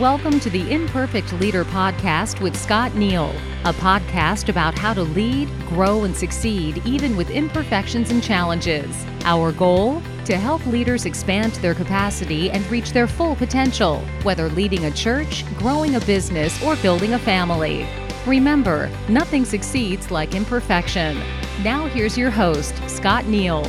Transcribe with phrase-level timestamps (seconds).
[0.00, 3.32] Welcome to the Imperfect Leader Podcast with Scott Neal,
[3.64, 9.06] a podcast about how to lead, grow, and succeed even with imperfections and challenges.
[9.22, 10.02] Our goal?
[10.24, 15.44] To help leaders expand their capacity and reach their full potential, whether leading a church,
[15.58, 17.86] growing a business, or building a family.
[18.26, 21.16] Remember, nothing succeeds like imperfection.
[21.62, 23.64] Now, here's your host, Scott Neal.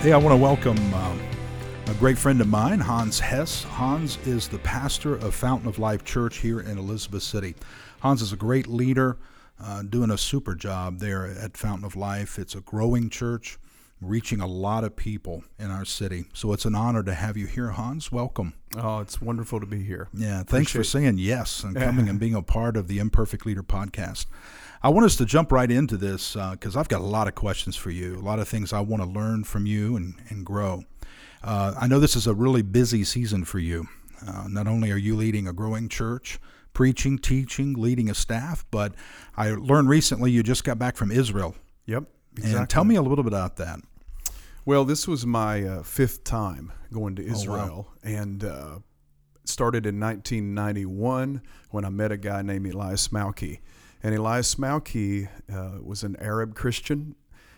[0.00, 1.22] Hey, I want to welcome um,
[2.02, 3.62] great friend of mine, Hans Hess.
[3.62, 7.54] Hans is the pastor of Fountain of Life Church here in Elizabeth City.
[8.00, 9.18] Hans is a great leader,
[9.62, 12.40] uh, doing a super job there at Fountain of Life.
[12.40, 13.56] It's a growing church,
[14.00, 16.24] reaching a lot of people in our city.
[16.32, 18.10] So it's an honor to have you here, Hans.
[18.10, 18.54] Welcome.
[18.76, 20.08] Oh, it's wonderful to be here.
[20.12, 23.62] Yeah, thanks for saying yes and coming and being a part of the Imperfect Leader
[23.62, 24.26] podcast.
[24.82, 27.36] I want us to jump right into this because uh, I've got a lot of
[27.36, 30.44] questions for you, a lot of things I want to learn from you and, and
[30.44, 30.82] grow.
[31.42, 33.88] Uh, I know this is a really busy season for you.
[34.26, 36.38] Uh, not only are you leading a growing church,
[36.72, 38.94] preaching, teaching, leading a staff, but
[39.36, 41.56] I learned recently you just got back from Israel.
[41.86, 42.04] Yep.
[42.32, 42.58] Exactly.
[42.58, 43.80] And tell me a little bit about that.
[44.64, 48.16] Well, this was my uh, fifth time going to Israel, oh, wow.
[48.20, 48.78] and uh,
[49.44, 53.58] started in 1991 when I met a guy named Elias Malki.
[54.04, 57.16] And Elias Malki uh, was an Arab Christian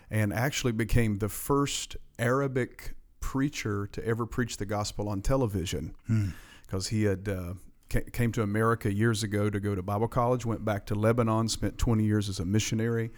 [0.09, 2.95] and actually became the first Arabic
[3.25, 5.95] preacher to ever preach the gospel on television
[6.67, 6.95] because hmm.
[6.95, 7.53] he had uh,
[7.89, 11.79] came to America years ago to go to Bible college, went back to Lebanon, spent
[11.79, 13.09] 20 years as a missionary,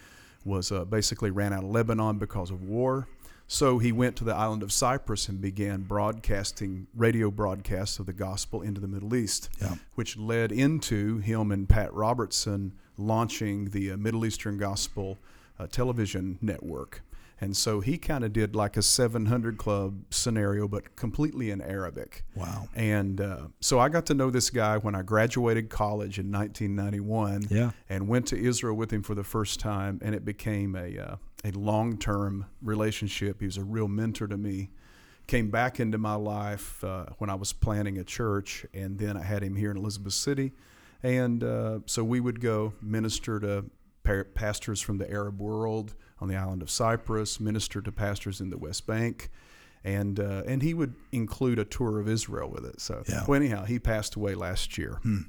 [0.45, 3.05] was uh, basically ran out of Lebanon because of war.
[3.47, 8.13] So he went to the island of Cyprus and began broadcasting radio broadcasts of the
[8.13, 9.75] gospel into the Middle East, yeah.
[9.95, 15.17] which led into him and Pat Robertson launching the uh, Middle Eastern Gospel
[15.59, 17.01] uh, television network.
[17.39, 22.23] And so he kind of did like a 700 Club scenario, but completely in Arabic.
[22.35, 22.67] Wow.
[22.75, 27.47] And uh, so I got to know this guy when I graduated college in 1991
[27.49, 27.71] yeah.
[27.89, 29.99] and went to Israel with him for the first time.
[30.01, 33.39] And it became a, uh, a long term relationship.
[33.39, 34.71] He was a real mentor to me.
[35.27, 39.23] Came back into my life uh, when I was planning a church, and then I
[39.23, 40.53] had him here in Elizabeth City.
[41.03, 43.65] And uh, so we would go minister to
[44.33, 48.57] pastors from the Arab world on the island of Cyprus, minister to pastors in the
[48.57, 49.29] West Bank,
[49.83, 52.81] and uh, and he would include a tour of Israel with it.
[52.81, 53.23] So, yeah.
[53.27, 55.21] well, anyhow, he passed away last year, hmm.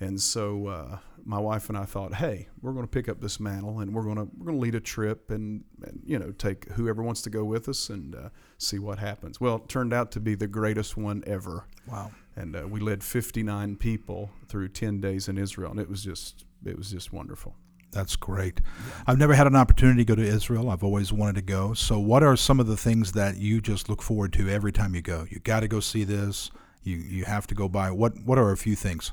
[0.00, 3.38] and so uh, my wife and I thought, hey, we're going to pick up this
[3.38, 6.32] mantle and we're going to we're going to lead a trip and, and you know
[6.32, 8.28] take whoever wants to go with us and uh,
[8.58, 9.40] see what happens.
[9.40, 11.66] Well, it turned out to be the greatest one ever.
[11.86, 12.10] Wow!
[12.36, 16.44] And uh, we led 59 people through 10 days in Israel, and it was just
[16.64, 17.54] it was just wonderful.
[17.92, 18.60] That's great.
[19.06, 20.70] I've never had an opportunity to go to Israel.
[20.70, 21.74] I've always wanted to go.
[21.74, 24.94] So, what are some of the things that you just look forward to every time
[24.94, 25.26] you go?
[25.30, 26.50] You got to go see this.
[26.82, 27.90] You you have to go by.
[27.90, 29.12] What What are a few things?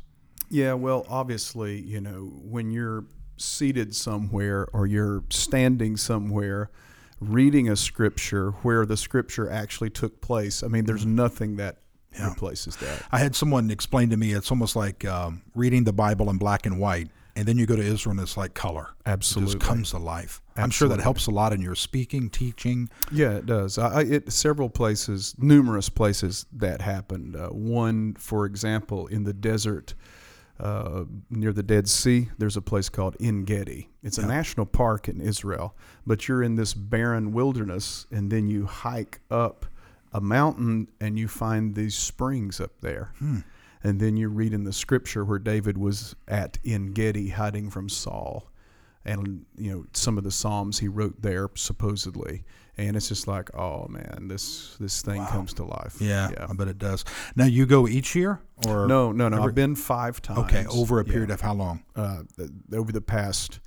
[0.50, 3.06] Yeah, well, obviously, you know, when you're
[3.38, 6.72] seated somewhere or you're standing somewhere
[7.20, 11.16] reading a scripture where the scripture actually took place, I mean, there's mm-hmm.
[11.16, 11.80] nothing that
[12.14, 12.30] yeah.
[12.30, 13.04] replaces that.
[13.12, 16.66] I had someone explain to me it's almost like um, reading the Bible in black
[16.66, 18.90] and white and then you go to Israel and it's like color.
[19.06, 20.42] Absolutely, it just comes to life.
[20.50, 20.64] Absolutely.
[20.64, 22.90] I'm sure that helps a lot in your speaking, teaching.
[23.12, 23.78] Yeah, it does.
[23.78, 27.36] I, it several places, numerous places that happened.
[27.36, 29.94] Uh, one, for example, in the desert.
[30.60, 33.88] Uh, near the Dead Sea, there's a place called En Gedi.
[34.04, 35.74] It's a national park in Israel,
[36.06, 39.66] but you're in this barren wilderness, and then you hike up
[40.12, 43.14] a mountain and you find these springs up there.
[43.20, 43.40] Hmm
[43.84, 47.90] and then you read in the scripture where David was at En Gedi hiding from
[47.90, 48.50] Saul,
[49.06, 52.44] and you know some of the psalms he wrote there supposedly,
[52.78, 55.28] and it's just like, oh man, this this thing wow.
[55.28, 55.98] comes to life.
[56.00, 57.06] Yeah, yeah, I bet it does.
[57.36, 59.38] Now you go each year, or no, no, no.
[59.38, 60.40] Every, I've been five times.
[60.40, 61.36] Okay, over a period yeah.
[61.36, 61.84] of how long?
[61.96, 62.24] Uh,
[62.74, 63.60] over the past,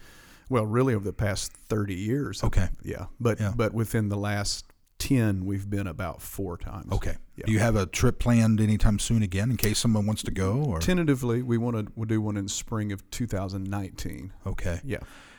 [0.49, 2.43] well, really over the past thirty years.
[2.45, 3.53] Okay, yeah, but yeah.
[3.57, 4.72] but within the last
[5.03, 6.93] 10, we've been about four times.
[6.93, 7.17] Okay.
[7.35, 7.47] Yeah.
[7.47, 10.63] Do you have a trip planned anytime soon again in case someone wants to go?
[10.63, 10.79] Or?
[10.79, 14.33] Tentatively, we want to we'll do one in spring of 2019.
[14.47, 14.81] Okay.
[14.85, 14.99] Yeah.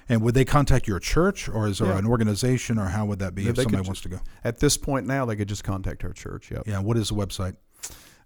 [0.10, 1.98] And would they contact your church or is there yeah.
[1.98, 4.20] an organization or how would that be yeah, if somebody wants to go?
[4.44, 6.52] At this point now, they could just contact our church.
[6.52, 6.64] Yep.
[6.66, 6.80] Yeah.
[6.80, 7.56] What is the website?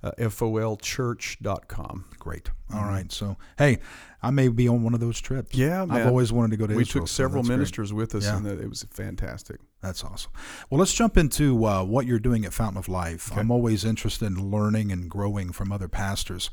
[0.03, 2.05] Uh, folchurch.com.
[2.19, 2.49] Great.
[2.71, 2.89] All mm-hmm.
[2.89, 3.11] right.
[3.11, 3.79] So, hey,
[4.21, 5.55] I may be on one of those trips.
[5.55, 5.91] Yeah, man.
[5.91, 7.03] I've always wanted to go to we Israel.
[7.03, 7.97] took several so ministers great.
[7.97, 8.37] with us, yeah.
[8.37, 9.59] and it was fantastic.
[9.81, 10.31] That's awesome.
[10.69, 13.31] Well, let's jump into uh, what you're doing at Fountain of Life.
[13.31, 13.39] Okay.
[13.39, 16.49] I'm always interested in learning and growing from other pastors.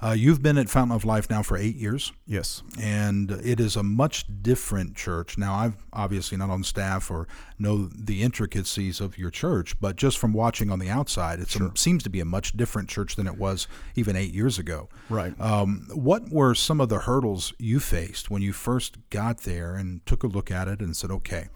[0.00, 2.62] Uh, you've been at Fountain of Life now for eight years, Yes.
[2.80, 5.36] and it is a much different church.
[5.36, 7.26] Now, I've obviously not on staff or
[7.58, 12.04] know the intricacies of your church, but just from watching on the outside, it seems
[12.04, 13.66] to be a much different church than it was
[13.96, 14.88] even eight years ago.
[15.10, 15.34] Right.
[15.40, 20.06] Um, what were some of the hurdles you faced when you first got there and
[20.06, 21.48] took a look at it and said, okay,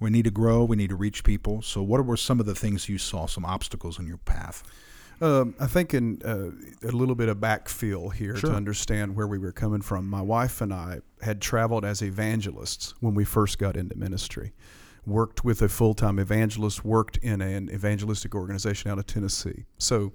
[0.00, 1.60] we need to grow, we need to reach people?
[1.60, 4.62] So, what were some of the things you saw, some obstacles in your path?
[5.22, 6.50] Um, I think in uh,
[6.88, 8.50] a little bit of backfill here Sure.
[8.50, 10.08] to understand where we were coming from.
[10.08, 14.52] My wife and I had traveled as evangelists when we first got into ministry.
[15.06, 19.64] Worked with a full time evangelist, worked in an evangelistic organization out of Tennessee.
[19.78, 20.12] So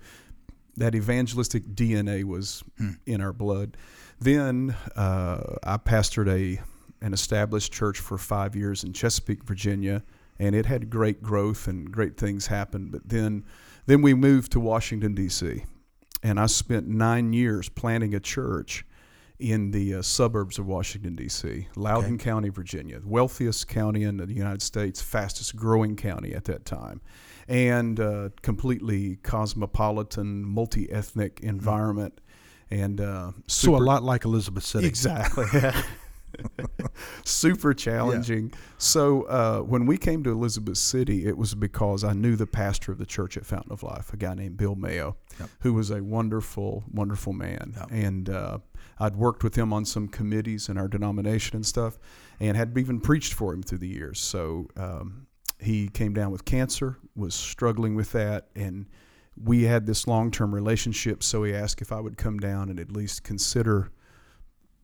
[0.76, 2.64] that evangelistic DNA was
[3.06, 3.78] in our blood.
[4.20, 6.62] Then uh, I pastored a
[7.00, 10.04] an established church for five years in Chesapeake, Virginia,
[10.40, 12.92] and it had great growth and great things happened.
[12.92, 13.44] But then,
[13.88, 15.64] then we moved to Washington D.C.,
[16.24, 18.86] and I spent nine years planting a church
[19.40, 24.32] in the uh, suburbs of Washington D.C., Loudoun County, Virginia, the wealthiest county in the
[24.34, 27.02] United States, fastest growing county at that time,
[27.48, 32.20] and uh, completely cosmopolitan, multi ethnic environment.
[32.70, 34.88] And uh, So, a lot like Elizabeth City.
[34.88, 35.46] Exactly.
[37.24, 38.54] Super challenging.
[38.78, 42.92] So uh, when we came to Elizabeth City, it was because I knew the pastor
[42.92, 45.50] of the church at Fountain of Life, a guy named Bill Mayo, Yep.
[45.62, 47.74] who was a wonderful, wonderful man.
[47.78, 47.88] Yep.
[47.92, 48.58] And uh,
[49.00, 51.98] I'd worked with him on some committees in our denomination and stuff,
[52.40, 54.20] and had even preached for him through the years.
[54.20, 55.28] So um,
[55.60, 58.86] he came down with cancer, was struggling with that, and
[59.44, 61.22] we had this long-term relationship.
[61.22, 63.92] So he asked if I would come down and at least consider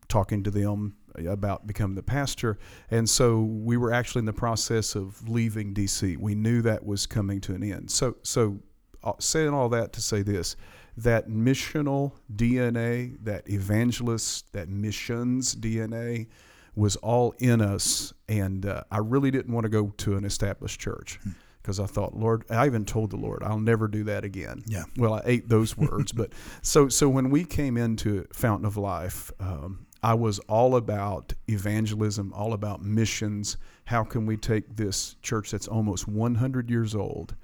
[0.08, 2.58] talking to them about becoming the pastor.
[2.90, 6.16] And so we were actually in the process of leaving DC.
[6.18, 7.90] We knew that was coming to an end.
[7.90, 8.58] So, so
[9.02, 10.56] uh, saying all that to say this
[10.96, 16.28] that missional DNA, that evangelist, that missions DNA
[16.76, 18.12] was all in us.
[18.28, 21.18] And uh, I really didn't want to go to an established church.
[21.62, 24.62] Because I thought, Lord, I even told the Lord, I'll never do that again.
[24.66, 24.84] Yeah.
[24.98, 26.30] Well, I ate those words, but
[26.62, 32.30] so so when we came into Fountain of Life, um, I was all about evangelism,
[32.34, 33.56] all about missions.
[33.86, 37.34] How can we take this church that's almost 100 years old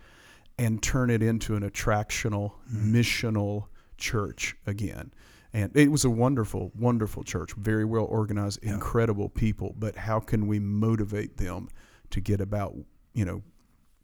[0.59, 5.11] and turn it into an attractional, missional church again?
[5.55, 9.75] And it was a wonderful, wonderful church, very well organized, incredible people.
[9.79, 11.71] But how can we motivate them
[12.11, 12.77] to get about,
[13.15, 13.43] you know,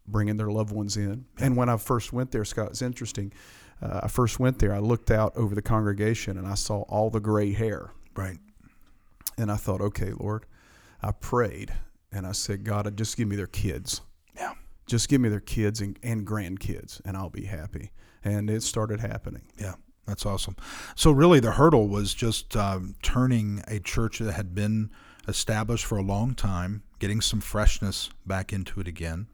[0.07, 1.25] bringing their loved ones in.
[1.39, 3.33] And when I first went there, Scott, it's interesting.
[3.81, 7.09] Uh, I first went there, I looked out over the congregation and I saw all
[7.09, 7.91] the gray hair.
[8.17, 8.39] Right.
[9.37, 10.45] And I thought, okay, Lord,
[11.01, 11.73] I prayed
[12.11, 14.01] and I said, God, just give me their kids.
[14.35, 14.53] Yeah.
[14.87, 17.91] Just give me their kids and, and grandkids, and I'll be happy.
[18.23, 19.43] And it started happening.
[19.59, 19.75] Yeah,
[20.05, 20.55] that's awesome.
[20.95, 24.89] So, really, the hurdle was just um, turning a church that had been
[25.27, 29.27] established for a long time, getting some freshness back into it again,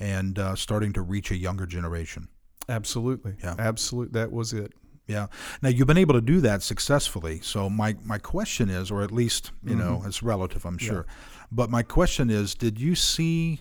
[0.00, 2.28] and uh, starting to reach a younger generation.
[2.68, 3.34] Absolutely.
[3.42, 3.56] Yeah.
[3.58, 4.18] Absolutely.
[4.18, 4.72] That was it.
[5.06, 5.26] Yeah.
[5.60, 7.40] Now you've been able to do that successfully.
[7.42, 10.08] So my my question is, or at least you know, mm-hmm.
[10.08, 11.06] it's relative, I'm sure.
[11.50, 13.60] But my question is, did you see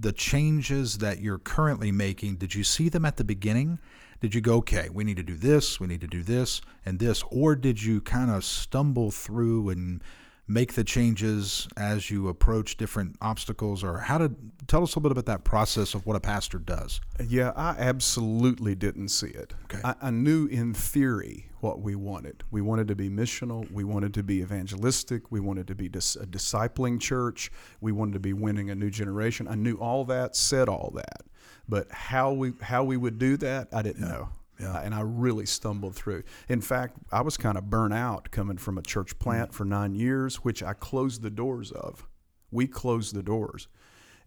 [0.00, 2.36] the changes that you're currently making?
[2.36, 3.78] Did you see them at the beginning?
[4.20, 6.98] Did you go, okay, we need to do this, we need to do this, and
[6.98, 10.02] this, or did you kind of stumble through and
[10.48, 14.32] make the changes as you approach different obstacles, or how to
[14.66, 17.00] tell us a little bit about that process of what a pastor does?
[17.24, 19.52] Yeah, I absolutely didn't see it.
[19.64, 19.80] Okay.
[19.84, 22.44] I, I knew in theory what we wanted.
[22.50, 23.70] We wanted to be missional.
[23.70, 25.30] We wanted to be evangelistic.
[25.30, 27.50] We wanted to be dis- a discipling church.
[27.80, 29.46] We wanted to be winning a new generation.
[29.48, 31.22] I knew all that, said all that,
[31.68, 34.30] but how we how we would do that, I didn't know.
[34.60, 34.72] Yeah.
[34.72, 36.24] Uh, and I really stumbled through.
[36.48, 39.94] In fact, I was kind of burnt out coming from a church plant for nine
[39.94, 42.06] years, which I closed the doors of.
[42.50, 43.68] We closed the doors.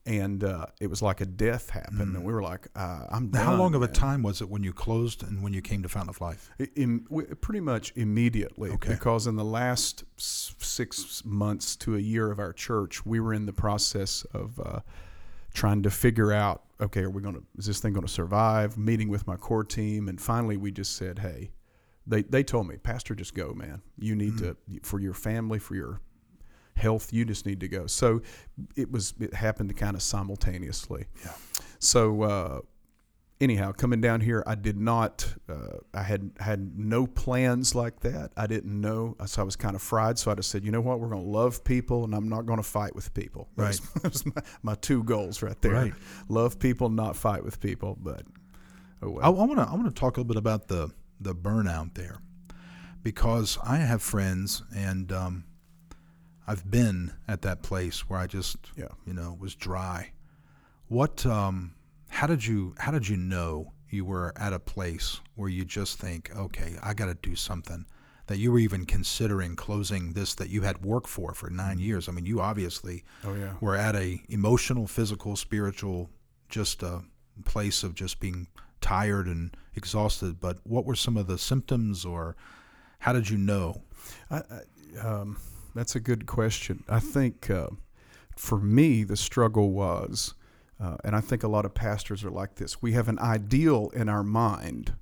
[0.04, 3.46] And uh, it was like a death happened, and we were like, uh, "I'm done."
[3.46, 5.90] how long of a time was it when you closed and when you came to
[5.90, 6.50] Fountain of Life?
[6.76, 8.90] In, w- pretty much immediately, Okay.
[8.94, 13.46] because in the last six months to a year of our church, we were in
[13.46, 14.80] the process of uh,
[15.54, 18.78] trying to figure out, okay, are we going to is this thing going to survive?
[18.78, 21.52] Meeting with my core team, and finally we just said, hey,
[22.08, 23.82] they they told me, Pastor, just go, man.
[23.98, 26.02] You need to for your family, for your
[26.76, 27.88] health, you just need to go.
[27.88, 28.22] So
[28.76, 31.06] it was it happened kind of simultaneously.
[31.24, 31.34] Yeah.
[31.80, 32.60] So uh,
[33.42, 35.34] anyhow, coming down here, I did not.
[35.50, 38.32] Uh, I had had no plans like that.
[38.38, 40.18] I didn't know, so I was kind of fried.
[40.18, 42.46] So I just said, you know what, we're going to love people, and I'm not
[42.46, 43.50] going to fight with people.
[43.58, 43.70] That Right.
[43.70, 45.74] was, that was my, my two goals right there.
[45.74, 45.94] Right.
[46.30, 47.98] Love people, not fight with people.
[48.00, 48.24] But
[49.02, 51.96] oh I want to I want to talk a little bit about the the burnout
[51.96, 52.20] there,
[53.04, 55.44] because I have friends and um,
[56.48, 58.90] I've been at that place where I just Yeah.
[59.06, 60.12] you know was dry.
[60.88, 61.76] What um,
[62.12, 65.98] how did you how did you know you were at a place where you just
[66.00, 67.86] think okay I got to do something
[68.28, 72.08] that you were even considering closing this that you had worked for for nine years.
[72.08, 73.54] I mean you obviously Oh yeah.
[73.60, 76.10] we're at a emotional, physical, spiritual,
[76.50, 77.04] just a
[77.46, 78.48] place of just being
[78.82, 80.40] tired and exhausted.
[80.40, 82.36] But what were some of the symptoms, or
[83.00, 83.82] how did you know?
[84.30, 85.38] I, I, um,
[85.74, 86.84] that's a good question.
[86.90, 87.68] I think uh,
[88.36, 90.34] for me, the struggle was,
[90.82, 92.82] uh, and I think a lot of pastors are like this.
[92.82, 94.94] We have an ideal in our mind,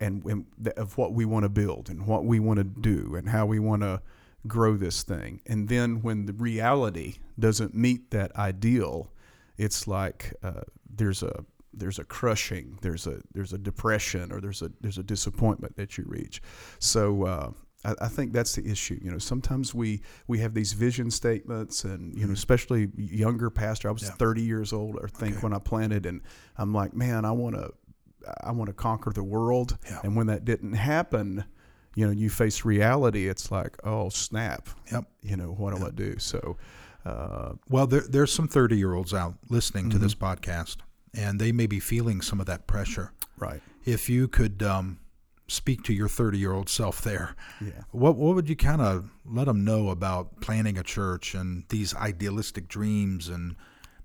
[0.00, 3.28] and, and of what we want to build and what we want to do and
[3.28, 4.00] how we want to
[4.46, 5.40] grow this thing.
[5.46, 9.12] And then when the reality doesn't meet that ideal,
[9.58, 14.62] it's like uh, there's a there's a crushing, there's a there's a depression, or there's
[14.62, 16.40] a there's a disappointment that you reach.
[16.78, 17.50] So uh,
[17.86, 18.98] I, I think that's the issue.
[19.02, 23.88] You know, sometimes we we have these vision statements, and you know, especially younger pastor.
[23.88, 24.10] I was Yeah.
[24.18, 25.42] 30 years old, I think, Okay.
[25.42, 26.20] when I planted, and
[26.58, 27.72] I'm like, man, I want to
[28.42, 29.78] I want to conquer the world.
[29.88, 30.00] Yeah.
[30.02, 31.44] And when that didn't happen,
[31.94, 33.28] you know, you face reality.
[33.28, 34.68] It's like, oh snap.
[34.92, 35.04] Yep.
[35.22, 36.18] You know, what do I do?
[36.18, 36.56] So.
[37.04, 40.78] Uh, Well, there, there's some 30 year olds out listening to this podcast,
[41.14, 43.12] and they may be feeling some of that pressure.
[43.38, 43.62] right.
[43.84, 44.98] If you could um,
[45.48, 47.82] speak to your 30 year old self there, Yeah.
[47.92, 51.94] what what would you kind of let them know about planning a church and these
[51.94, 53.56] idealistic dreams, and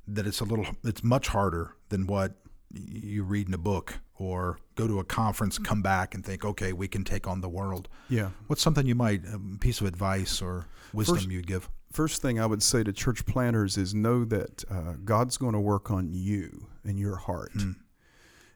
[0.07, 2.35] that it's a little, it's much harder than what
[2.73, 6.73] you read in a book or go to a conference, come back and think, okay,
[6.73, 7.89] we can take on the world.
[8.07, 8.29] Yeah.
[8.47, 11.69] What's something you might, a piece of advice or wisdom First- you'd give?
[11.91, 15.59] First thing I would say to church planners is know that uh, God's going to
[15.59, 17.51] work on you and your heart,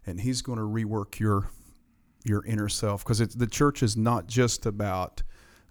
[0.06, 1.50] and He's going to rework your
[2.26, 5.24] your inner self because the church is not just about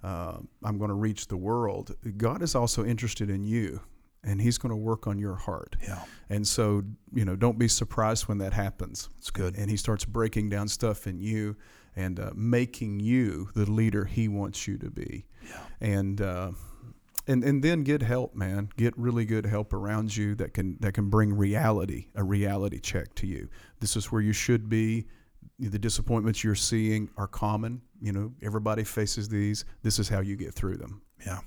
[0.05, 1.97] uh, I'm going to reach the world.
[2.19, 3.81] God is also interested in you,
[4.23, 5.77] and He's going to work on your heart.
[5.83, 6.83] Yeah, And so,
[7.15, 9.09] you know, don't be surprised when that happens.
[9.19, 9.57] it's good.
[9.57, 11.57] And he starts breaking down stuff in you
[11.97, 15.25] and uh, making you the leader he wants you to be.
[15.49, 15.61] Yeah.
[15.81, 16.51] And uh,
[17.27, 18.69] and and then get help, man.
[18.77, 23.15] Get really good help around you that can that can bring reality, a reality check
[23.17, 23.49] to you.
[23.81, 25.07] This is where you should be.
[25.59, 27.83] The disappointments you're seeing are common.
[28.01, 29.65] You know, everybody faces these.
[29.83, 31.03] This is how you get through them.
[31.25, 31.41] Yeah.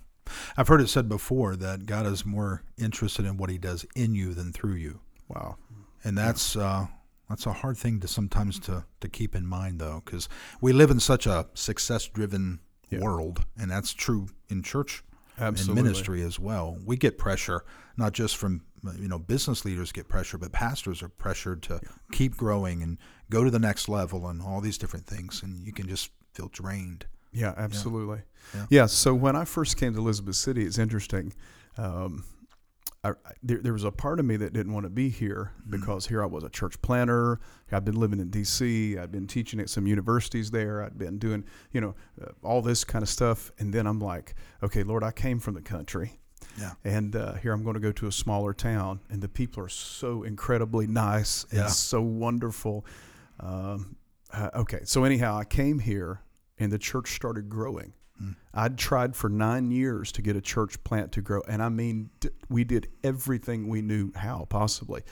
[0.58, 4.16] I've heard it said before that God is more interested in what he does in
[4.16, 5.00] you than through you.
[5.28, 5.58] Wow.
[6.04, 6.88] And that's uh,
[7.30, 10.30] that's a hard thing to sometimes to, to keep in mind though cuz
[10.62, 12.60] we live in such a success-driven
[12.90, 13.00] Yeah.
[13.00, 15.04] world and that's true in church
[15.38, 15.80] Absolutely.
[15.80, 16.78] and ministry as well.
[16.86, 17.64] We get pressure
[17.98, 18.62] not just from
[19.00, 21.80] you know business leaders get pressure but pastors are pressured to
[22.12, 22.98] keep growing and
[23.30, 26.50] go to the next level and all these different things and you can just feel
[26.50, 27.06] drained.
[27.34, 28.22] Yeah, absolutely.
[28.54, 28.66] Yeah.
[28.70, 28.86] Yeah.
[28.86, 31.34] So when I first came to Elizabeth City, it's interesting.
[31.78, 32.24] Um,
[33.04, 33.12] I,
[33.44, 36.24] there, there was a part of me that didn't want to be here because here
[36.24, 37.40] I was a church planner.
[37.72, 38.98] I'd been living in D.C.
[38.98, 40.84] I'd been teaching at some universities there.
[40.84, 43.52] I'd been doing, you know, uh, all this kind of stuff.
[43.60, 46.20] And then I'm like, okay, Lord, I came from the country.
[46.58, 46.74] Yeah.
[46.84, 49.70] And uh, here I'm going to go to a smaller town, and the people are
[49.70, 51.68] so incredibly nice and Yeah.
[51.68, 52.86] so wonderful.
[53.40, 53.96] Um,
[54.34, 56.22] uh, okay, so anyhow, I came here,
[56.58, 57.94] and the church started growing.
[58.18, 58.32] Hmm.
[58.54, 62.10] I'd tried for nine years to get a church plant to grow, and I mean,
[62.20, 65.04] d- we did everything we knew how possibly.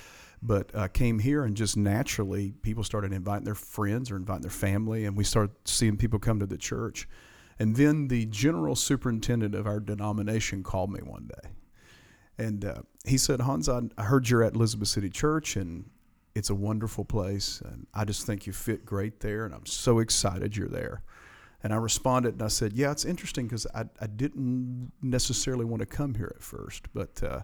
[0.41, 4.51] But uh, came here, and just naturally, people started inviting their friends or inviting their
[4.51, 7.07] family, and we started seeing people come to the church.
[7.59, 11.49] And then the general superintendent of our denomination called me one day.
[12.37, 15.89] And uh, he said, Hans, I, heard you're at Elizabeth City Church, and
[16.35, 17.61] it's a wonderful place.
[17.63, 21.01] And I just think you fit great there, and I'm so excited you're there.
[21.63, 25.79] And I responded and I said, Yeah, it's interesting because I, I didn't necessarily want
[25.79, 27.39] to come here at first, but uh,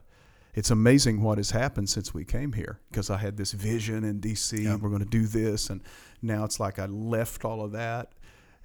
[0.54, 4.20] it's amazing what has happened since we came here because I had this vision in
[4.20, 4.76] DC, Yeah.
[4.76, 5.72] we're going to do this.
[5.72, 5.82] And
[6.22, 8.12] now it's like I left all of that.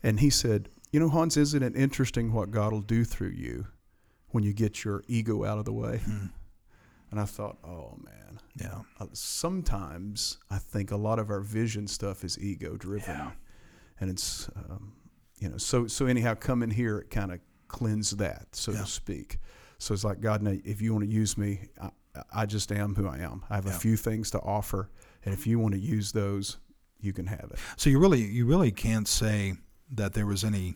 [0.03, 3.67] And he said, You know, Hans, isn't it interesting what God will do through you
[4.29, 5.99] when you get your ego out of the way?
[5.99, 6.27] Hmm.
[7.11, 8.41] And I thought, Oh, man.
[8.61, 8.81] Yeah.
[8.99, 13.15] Uh, Sometimes I think a lot of our vision stuff is ego driven.
[13.15, 13.31] Yeah.
[14.01, 14.93] And it's, um,
[15.39, 18.81] you know, so, so anyhow, coming here, it kind of cleansed that, so Yeah.
[18.81, 19.39] to speak.
[19.79, 21.91] So it's like, God, now, if you want to use me, I,
[22.33, 23.45] I just am who I am.
[23.51, 23.77] I have Yeah.
[23.77, 24.91] a few things to offer,
[25.25, 26.59] And if you want to use those,
[27.01, 27.59] you can have it.
[27.77, 29.55] So you really you really can't say
[29.91, 30.75] that there was any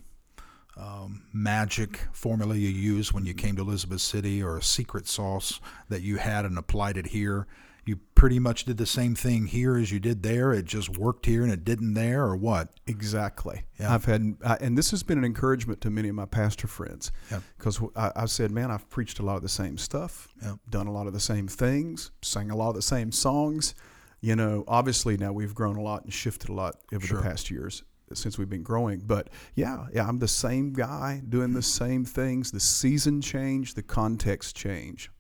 [0.77, 5.61] um, magic formula you used when you came to Elizabeth City or a secret sauce
[5.89, 7.47] that you had and applied it here.
[7.85, 10.53] You pretty much did the same thing here as you did there.
[10.53, 12.69] It just worked here and it didn't there, or what?
[12.87, 13.65] Exactly.
[13.81, 13.93] Yeah.
[13.95, 17.11] I've had, I, and this has been an encouragement to many of my pastor friends
[17.31, 17.41] Yeah.
[17.59, 20.55] because I, I said, man, I've preached a lot of the same stuff, Yeah.
[20.69, 23.75] done a lot of the same things, sang a lot of the same songs.
[24.21, 27.17] You know, obviously now we've grown a lot and shifted a lot over Sure.
[27.17, 29.01] the past years since we've been growing.
[29.01, 32.51] But yeah, yeah, I'm the same guy doing the same things.
[32.51, 35.11] The season change, the context change.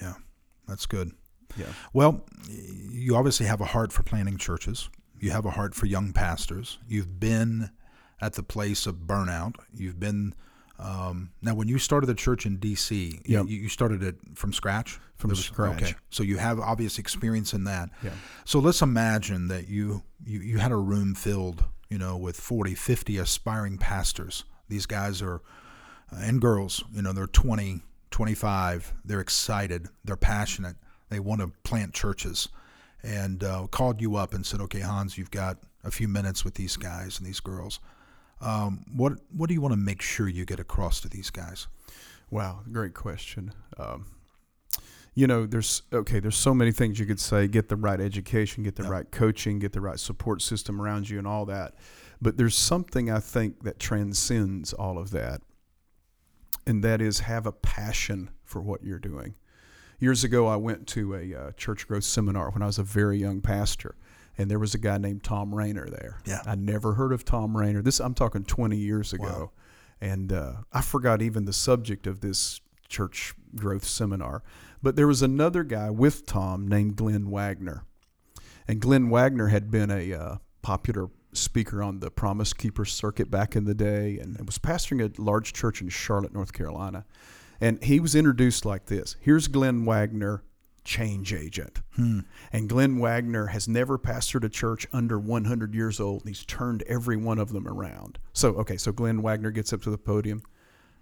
[0.00, 0.14] Yeah,
[0.68, 1.12] that's good.
[1.56, 1.66] Yeah.
[1.92, 4.88] Well, you obviously have a heart for planting churches.
[5.20, 6.78] You have a heart for young pastors.
[6.88, 7.70] You've been
[8.20, 9.56] at the place of burnout.
[9.72, 10.34] You've been
[10.78, 13.20] um, now when you started the church in D.C.
[13.24, 13.46] Yep.
[13.46, 14.98] You, you started it from scratch.
[15.16, 15.82] From was- scratch.
[15.82, 17.90] Okay, so you have obvious experience in that.
[18.02, 18.10] Yeah.
[18.44, 22.74] So let's imagine that you, you you had a room filled, you know, with 40,
[22.74, 24.44] 50 aspiring pastors.
[24.68, 25.42] These guys are
[26.12, 28.94] uh, and girls, you know, they're 20, 25.
[29.04, 29.88] They're excited.
[30.04, 30.76] They're passionate.
[31.08, 32.48] They want to plant churches.
[33.02, 36.54] And uh, called you up and said, okay, Hans, you've got a few minutes with
[36.54, 37.80] these guys and these girls.
[38.40, 41.66] Um, what what do you want to make sure you get across to these guys?
[42.30, 43.52] Wow, great question.
[43.78, 44.06] Um,
[45.14, 46.18] you know, there's okay.
[46.20, 47.46] There's so many things you could say.
[47.48, 48.92] Get the right education, get the Yep.
[48.92, 51.74] right coaching, get the right support system around you, and all that.
[52.20, 55.42] But there's something I think that transcends all of that,
[56.66, 59.34] and that is have a passion for what you're doing.
[60.00, 63.18] Years ago, I went to a uh, church growth seminar when I was a very
[63.18, 63.94] young pastor,
[64.36, 66.20] and there was a guy named Thom Rainer there.
[66.24, 66.42] Yeah.
[66.46, 67.82] I never heard of Thom Rainer.
[67.82, 69.50] This I'm talking 20 years ago, Wow.
[70.00, 74.42] and uh, I forgot even the subject of this church growth seminar.
[74.82, 77.84] But there was another guy with Tom named Glenn Wagner,
[78.68, 83.56] and Glenn Wagner had been a uh, popular speaker on the Promise Keeper circuit back
[83.56, 87.04] in the day, and was pastoring a large church in Charlotte, North Carolina.
[87.60, 90.42] And he was introduced like this: Here's Glenn Wagner,
[90.84, 91.80] change agent.
[92.52, 96.82] And Glenn Wagner has never pastored a church under 100 years old, and he's turned
[96.82, 98.18] every one of them around.
[98.32, 100.42] So, okay, so Glenn Wagner gets up to the podium,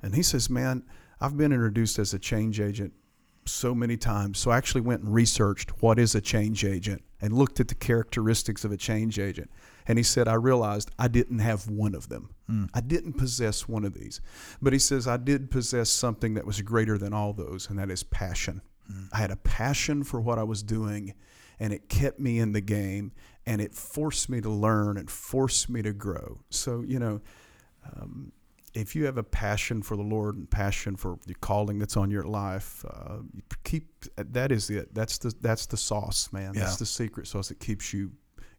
[0.02, 0.84] and he says, "Man,
[1.22, 2.92] I've been introduced as a change agent
[3.44, 4.38] so many times.
[4.38, 7.74] So I actually went and researched what is a change agent and looked at the
[7.74, 9.50] characteristics of a change agent.
[9.86, 12.30] And he said, I realized I didn't have one of them.
[12.74, 14.20] I didn't possess one of these.
[14.60, 17.90] But he says, I did possess something that was greater than all those, and that
[17.90, 18.62] is passion.
[19.12, 21.14] I had a passion for what I was doing,
[21.58, 23.12] and it kept me in the game,
[23.46, 26.40] and it forced me to learn and forced me to grow.
[26.50, 27.20] So, you know,
[27.96, 28.32] um,
[28.74, 32.10] if you have a passion for the Lord and passion for the calling that's on
[32.10, 33.18] your life, uh,
[33.64, 34.94] keep that is it.
[34.94, 36.54] That's the that's the sauce, man.
[36.54, 36.64] Yeah.
[36.64, 38.12] That's the secret sauce that keeps you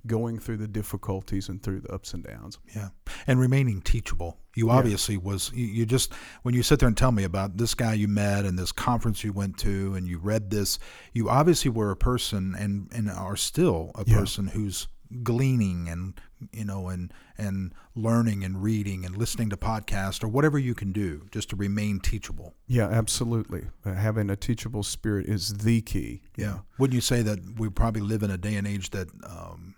[0.05, 2.59] going through the difficulties and through the ups and downs.
[2.75, 2.89] Yeah,
[3.25, 4.37] and remaining teachable.
[4.55, 7.73] You obviously was you, you just when you sit there and tell me about this
[7.73, 10.77] guy you met and this conference you went to and you read this,
[11.13, 14.19] you obviously were a person and and are still a Yeah.
[14.19, 14.87] person who's
[15.21, 16.19] gleaning and
[16.51, 20.91] you know and and learning and reading and listening to podcasts or whatever you can
[20.91, 22.53] do just to remain teachable.
[22.67, 23.67] Yeah, absolutely.
[23.85, 26.21] Uh, having a teachable spirit is the key.
[26.35, 26.59] Yeah.
[26.79, 29.75] Wouldn't you say that we probably live in a day and age that um,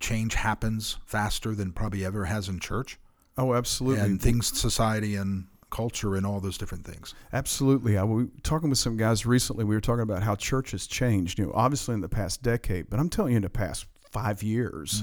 [0.00, 2.98] change happens faster than probably ever has in church?
[3.38, 4.02] Oh, absolutely.
[4.02, 7.14] and things, society, and culture, and all those different things.
[7.32, 7.98] Absolutely.
[7.98, 9.64] I was talking with some guys recently.
[9.64, 11.38] We were talking about how church has changed.
[11.38, 14.42] You know, obviously in the past decade, but I'm telling you, in the past five
[14.42, 15.02] years,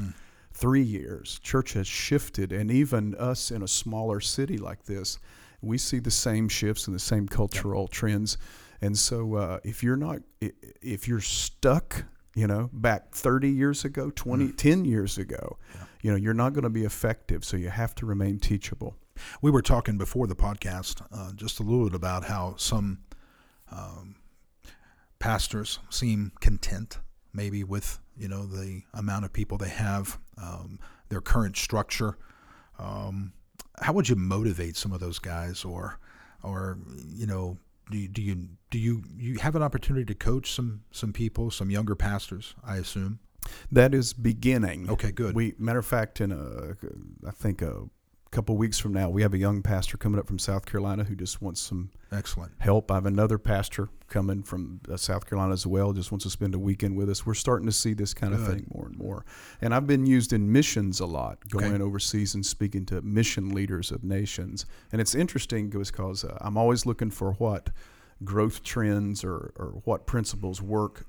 [0.54, 5.19] three years, church has shifted, and even us in a smaller city like this,
[5.62, 8.38] we see the same shifts and the same cultural trends.
[8.82, 10.19] And so, uh, if you're not,
[10.82, 15.58] if you're stuck, you know, back 30 years ago, 20, 10 years ago,
[16.02, 17.45] you know, you're not going to be effective.
[17.45, 18.95] So you have to remain teachable.
[19.41, 22.99] We were talking before the podcast uh, just a little bit about how some
[23.71, 24.15] um,
[25.19, 26.97] pastors seem content,
[27.32, 32.17] maybe with you know the amount of people they have, um, their current structure.
[32.80, 33.34] Um,
[33.82, 35.99] how would you motivate some of those guys, or,
[36.43, 36.78] or
[37.10, 37.58] you know,
[37.91, 41.52] do you, do you do you you have an opportunity to coach some some people,
[41.52, 42.56] some younger pastors?
[42.63, 43.19] I assume.
[43.71, 44.89] That is beginning.
[44.89, 45.36] Okay, good.
[45.36, 46.76] We matter of fact, in a,
[47.28, 47.84] I think a
[48.33, 51.15] couple weeks from now, we have a young pastor coming up from South Carolina who
[51.15, 52.51] just wants some Excellent.
[52.57, 52.89] help.
[52.91, 56.55] I have another pastor coming from uh, South Carolina as well, just wants to spend
[56.55, 57.25] a weekend with us.
[57.27, 59.23] We're starting to see this kind of thing more and more.
[59.61, 61.69] And I've been used in missions a lot, Okay.
[61.69, 64.65] going overseas and speaking to mission leaders of nations.
[64.91, 67.69] And it's interesting because uh, I'm always looking for what
[68.23, 71.05] growth trends or, or what principles work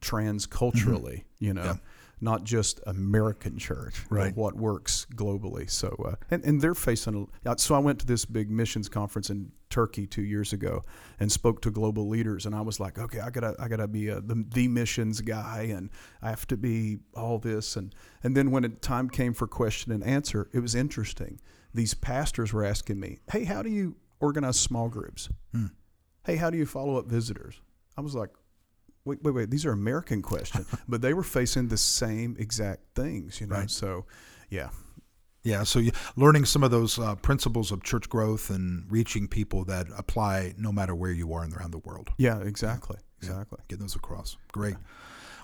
[0.00, 1.64] transculturally, you know.
[1.64, 1.74] Yeah.
[2.20, 4.36] Not just American church, but Right.
[4.36, 5.68] what works globally.
[5.70, 7.28] So, uh, and, and they're facing.
[7.44, 10.82] A, so, I went to this big missions conference in Turkey two years ago
[11.18, 14.08] and spoke to global leaders, and I was like, okay, I gotta, I gotta be
[14.08, 15.90] a, the, the missions guy, and
[16.22, 19.90] I have to be all this, and and then when it, time came for question
[19.92, 21.40] and answer, it was interesting.
[21.74, 25.28] These pastors were asking me, hey, how do you organize small groups?
[26.24, 27.60] Hey, how do you follow up visitors?
[27.96, 28.30] I was like,
[29.04, 29.50] wait, wait, wait.
[29.50, 33.56] These are American questions, but they were facing the same exact things, you know.
[33.56, 33.70] Right.
[33.70, 34.06] So,
[34.50, 34.70] yeah,
[35.42, 39.64] Yeah, so you, learning some of those uh, principles of church growth and reaching people
[39.66, 42.10] that apply no matter where you are and around the world.
[42.18, 43.58] yeah, exactly, exactly.
[43.68, 44.36] Getting those across.
[44.52, 44.76] Great.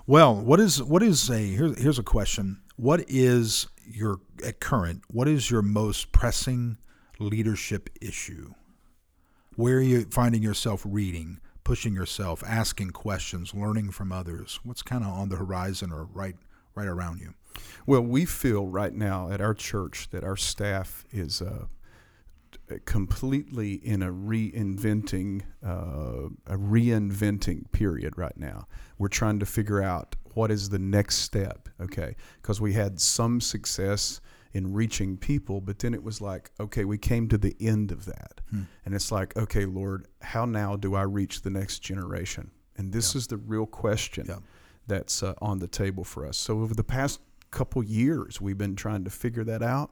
[0.07, 2.61] Well, what is what is a here's here's a question.
[2.75, 5.03] What is your at current?
[5.07, 6.77] What is your most pressing
[7.19, 8.53] leadership issue?
[9.55, 14.59] Where are you finding yourself reading, pushing yourself, asking questions, learning from others?
[14.63, 16.35] What's kind of on the horizon or right
[16.75, 17.33] right around you?
[17.85, 21.65] Well, we feel right now at our church that our staff is uh,
[22.85, 28.67] completely in a reinventing, uh, a reinventing period right now.
[28.97, 32.15] We're trying to figure out what is the next step, okay?
[32.41, 34.21] Because we had some success
[34.53, 38.05] in reaching people, but then it was like, okay, we came to the end of
[38.05, 38.41] that.
[38.85, 42.51] And it's like, okay, Lord, how now do I reach the next generation?
[42.77, 44.39] And this is the real question Yeah.
[44.87, 46.37] that's uh, on the table for us.
[46.37, 49.91] So over the past couple years, we've been trying to figure that out,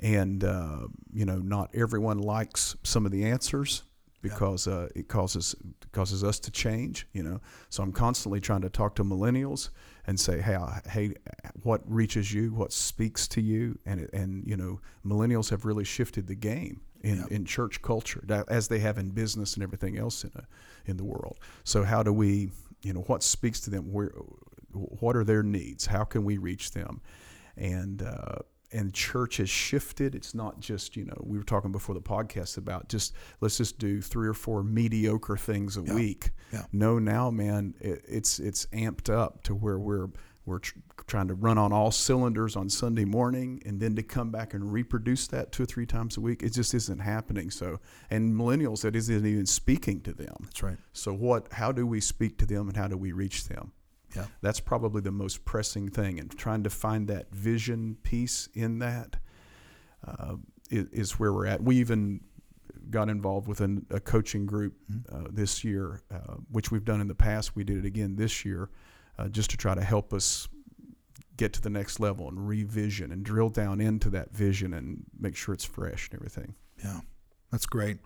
[0.00, 3.84] and uh, you know, not everyone likes some of the answers
[4.22, 5.54] because uh, it causes
[5.92, 7.06] causes us to change.
[7.12, 9.70] You know, so I'm constantly trying to talk to millennials
[10.06, 11.14] and say, hey, I- hey,
[11.62, 16.26] what reaches you, what speaks to you, and and you know, millennials have really shifted
[16.26, 20.30] the game in, in church culture as they have in business and everything else in
[20.36, 20.46] a,
[20.84, 21.38] in the world.
[21.64, 22.50] So how do we,
[22.82, 23.92] you know, what speaks to them?
[23.92, 24.12] Where,
[24.72, 25.86] what are their needs?
[25.86, 27.00] How can we reach them?
[27.56, 28.36] And uh,
[28.72, 30.14] and church has shifted.
[30.14, 33.78] It's not just you know we were talking before the podcast about just let's just
[33.78, 36.30] do three or four mediocre things a week.
[36.52, 36.64] Yeah.
[36.72, 40.08] No, now man, it, it's it's amped up to where we're
[40.46, 44.30] we're tr- trying to run on all cylinders on Sunday morning, and then to come
[44.30, 46.42] back and reproduce that two or three times a week.
[46.42, 47.50] It just isn't happening.
[47.50, 47.80] So,
[48.10, 50.36] and millennials, that isn't even speaking to them.
[50.42, 50.76] That's right.
[50.92, 51.52] So, what?
[51.52, 53.72] How do we speak to them, and how do we reach them?
[54.14, 54.26] Yeah.
[54.42, 59.16] That's probably the most pressing thing, and trying to find that vision piece in that
[60.06, 60.36] uh,
[60.70, 61.62] is, is where we're at.
[61.62, 62.20] We even
[62.90, 64.74] got involved with an, a coaching group
[65.12, 67.54] uh, this year, uh, which we've done in the past.
[67.54, 68.70] We did it again this year,
[69.18, 70.48] uh, just to try to help us
[71.36, 75.36] get to the next level and revision and drill down into that vision and make
[75.36, 76.54] sure it's fresh and everything.
[76.84, 77.00] Yeah,
[77.50, 77.98] that's great.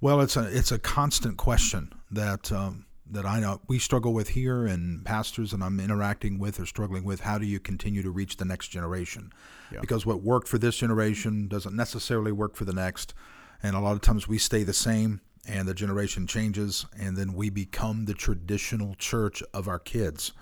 [0.00, 4.30] Well, it's a it's a constant question that um, that I know we struggle with
[4.30, 7.20] here, and pastors that I'm interacting with are struggling with.
[7.20, 9.32] How do you continue to reach the next generation?
[9.72, 9.80] Yeah.
[9.80, 13.14] Because what worked for this generation doesn't necessarily work for the next,
[13.62, 17.32] and a lot of times we stay the same, and the generation changes, and then
[17.32, 20.32] we become the traditional church of our kids.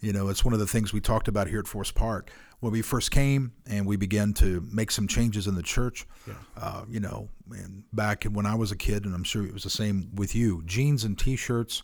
[0.00, 2.72] You know, it's one of the things we talked about here at Forest Park when
[2.72, 6.06] we first came and we began to make some changes in the church.
[6.56, 9.64] Uh, you know, and back when I was a kid, and I'm sure it was
[9.64, 11.82] the same with you, jeans and T-shirts.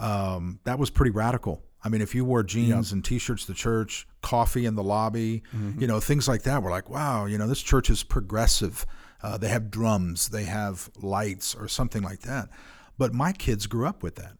[0.00, 1.62] Um, that was pretty radical.
[1.84, 5.42] I mean, if you wore jeans and T-shirts to church, coffee in the lobby,
[5.78, 8.84] you know, things like that, we're like, wow, you know, this church is progressive.
[9.22, 12.48] Uh, they have drums, they have lights, or something like that.
[12.98, 14.32] But my kids grew up with that.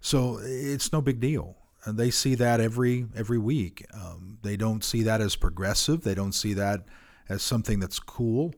[0.00, 1.56] So it's no big deal.
[1.84, 3.84] And they see that every every week.
[3.94, 6.02] Um, they don't see that as progressive.
[6.02, 6.84] They don't see that
[7.28, 8.54] as something that's cool.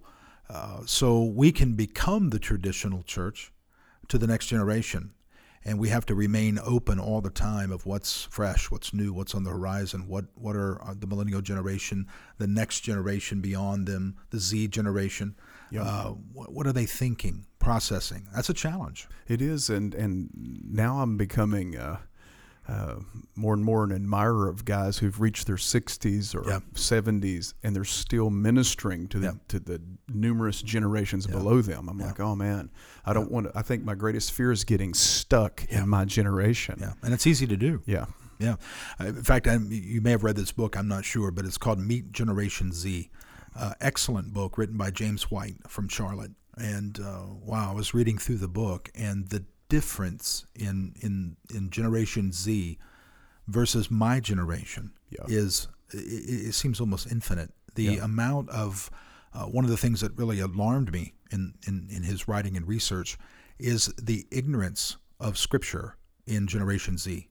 [0.48, 3.52] Uh, so we can become the traditional church
[4.08, 5.12] to the next generation,
[5.64, 9.34] and we have to remain open all the time of what's fresh, what's new, what's
[9.34, 12.06] on the horizon, what what are uh, the millennial generation,
[12.38, 15.36] the next generation beyond them, the Z generation.
[15.78, 18.26] Uh, what, what are they thinking, processing?
[18.34, 19.06] That's a challenge.
[19.28, 20.30] It is, and and
[20.64, 21.98] now I'm becoming uh,
[22.68, 22.96] uh,
[23.34, 26.60] more and more an admirer of guys who've reached their 60s or Yeah.
[26.74, 31.88] 70s, and they're still ministering to the to the numerous generations below them.
[31.88, 32.70] I'm like, oh man,
[33.04, 33.58] I don't want to.
[33.58, 36.76] I think my greatest fear is getting stuck in my generation.
[36.80, 37.82] Yeah, and it's easy to do.
[37.86, 38.06] Yeah.
[38.38, 38.56] Yeah.
[38.98, 40.74] Uh, In fact, I, you may have read this book.
[40.76, 43.10] I'm not sure, but it's called Meet Generation Z.
[43.54, 46.30] Uh, excellent book written by James White from Charlotte.
[46.56, 51.70] And uh, wow, I was reading through the book, and the difference in in in
[51.70, 52.78] Generation Z
[53.48, 55.24] versus my generation Yeah.
[55.28, 57.50] is it, it seems almost infinite.
[57.74, 58.90] The amount of
[59.32, 62.68] uh, one of the things that really alarmed me in, in in his writing and
[62.68, 63.16] research
[63.58, 67.28] is the ignorance of Scripture in Generation Z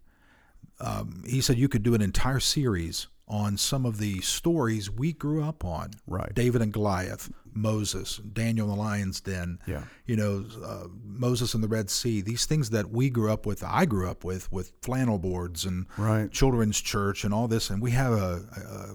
[0.81, 5.13] um, he said you could do an entire series on some of the stories we
[5.13, 5.91] grew up on.
[6.07, 6.33] Right.
[6.33, 9.59] David and Goliath, Moses, Daniel in the lion's den.
[9.67, 9.83] Yeah.
[10.05, 12.21] You know, uh, Moses in the Red Sea.
[12.21, 15.85] These things that we grew up with, I grew up with, with flannel boards and
[15.97, 16.31] Right.
[16.31, 18.45] children's church and all this, and we have a,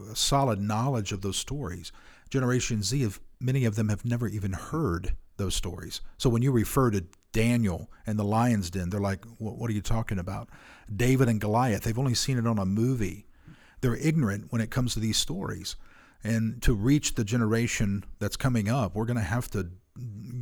[0.08, 1.92] a, a solid knowledge of those stories.
[2.28, 6.00] Generation Z, have, many of them have never even heard those stories.
[6.18, 9.72] So when you refer to Daniel and the lion's den, they're like, "What what are
[9.72, 10.48] you talking about?"
[10.94, 13.26] David and Goliath, they've only seen it on a movie.
[13.84, 15.76] They're ignorant when it comes to these stories.
[16.22, 19.68] And to reach the generation that's coming up, we're going to have to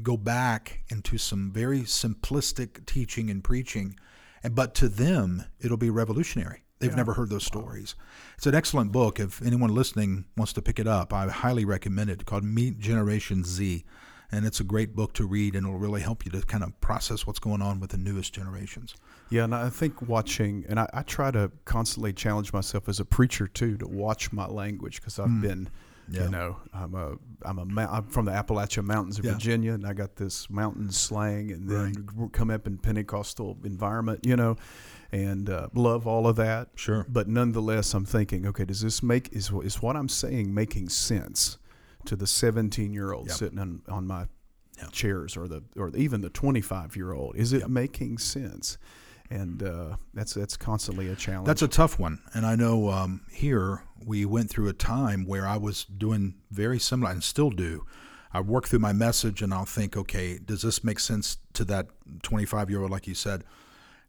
[0.00, 3.96] go back into some very simplistic teaching and preaching.
[4.44, 6.62] And but to them, it'll be revolutionary.
[6.78, 7.96] They've never heard those stories.
[8.37, 9.18] It's an excellent book.
[9.18, 12.24] If anyone listening wants to pick it up, I highly recommend it.
[12.24, 13.85] Called Meet Generation Z,
[14.33, 16.79] and it's a great book to read, and it'll really help you to kind of
[16.81, 18.95] process what's going on with the newest generations.
[19.31, 23.05] Yeah, and I think watching, and I, I try to constantly challenge myself as a
[23.05, 25.68] preacher too to watch my language because I've been,
[26.09, 26.25] Yeah.
[26.25, 29.33] you know, I'm a I'm a I'm from the Appalachian Mountains of Yeah.
[29.33, 34.37] Virginia, and I got this mountain slang, and then come up in Pentecostal environment, you
[34.37, 34.57] know,
[35.12, 36.68] and uh, love all of that.
[36.75, 37.05] Sure.
[37.09, 41.59] But nonetheless, I'm thinking, okay, does this make is is what I'm saying making sense
[42.06, 43.36] to the 17 year old Yep.
[43.36, 44.26] sitting on, on my
[44.78, 44.90] Yep.
[44.92, 47.36] chairs or the or even the 25 year old?
[47.36, 47.68] Is it Yep.
[47.70, 48.78] making sense?
[49.30, 51.46] And uh, that's that's constantly a challenge.
[51.46, 52.20] That's a tough one.
[52.34, 56.78] And I know um, here we went through a time where I was doing very
[56.78, 57.86] similar and still do.
[58.34, 61.88] I work through my message and I'll think, okay, does this make sense to that
[62.22, 63.44] 25 year old, like you said?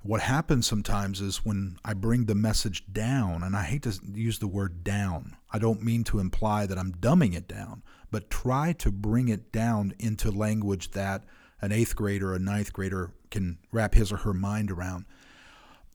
[0.04, 4.39] What happens sometimes is when I bring the message down, and I hate to use
[4.39, 8.74] the word down, I don't mean to imply that I'm dumbing it down, but try
[8.74, 11.24] to bring it down into language that
[11.62, 15.06] an eighth grader or a ninth grader can wrap his or her mind around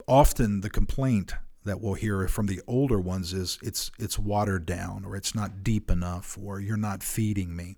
[0.09, 5.05] often the complaint that we'll hear from the older ones is it's it's watered down
[5.05, 7.77] or it's not deep enough or you're not feeding me.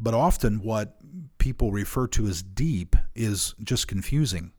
[0.00, 0.96] But often what
[1.38, 4.50] people refer to as deep is just confusing.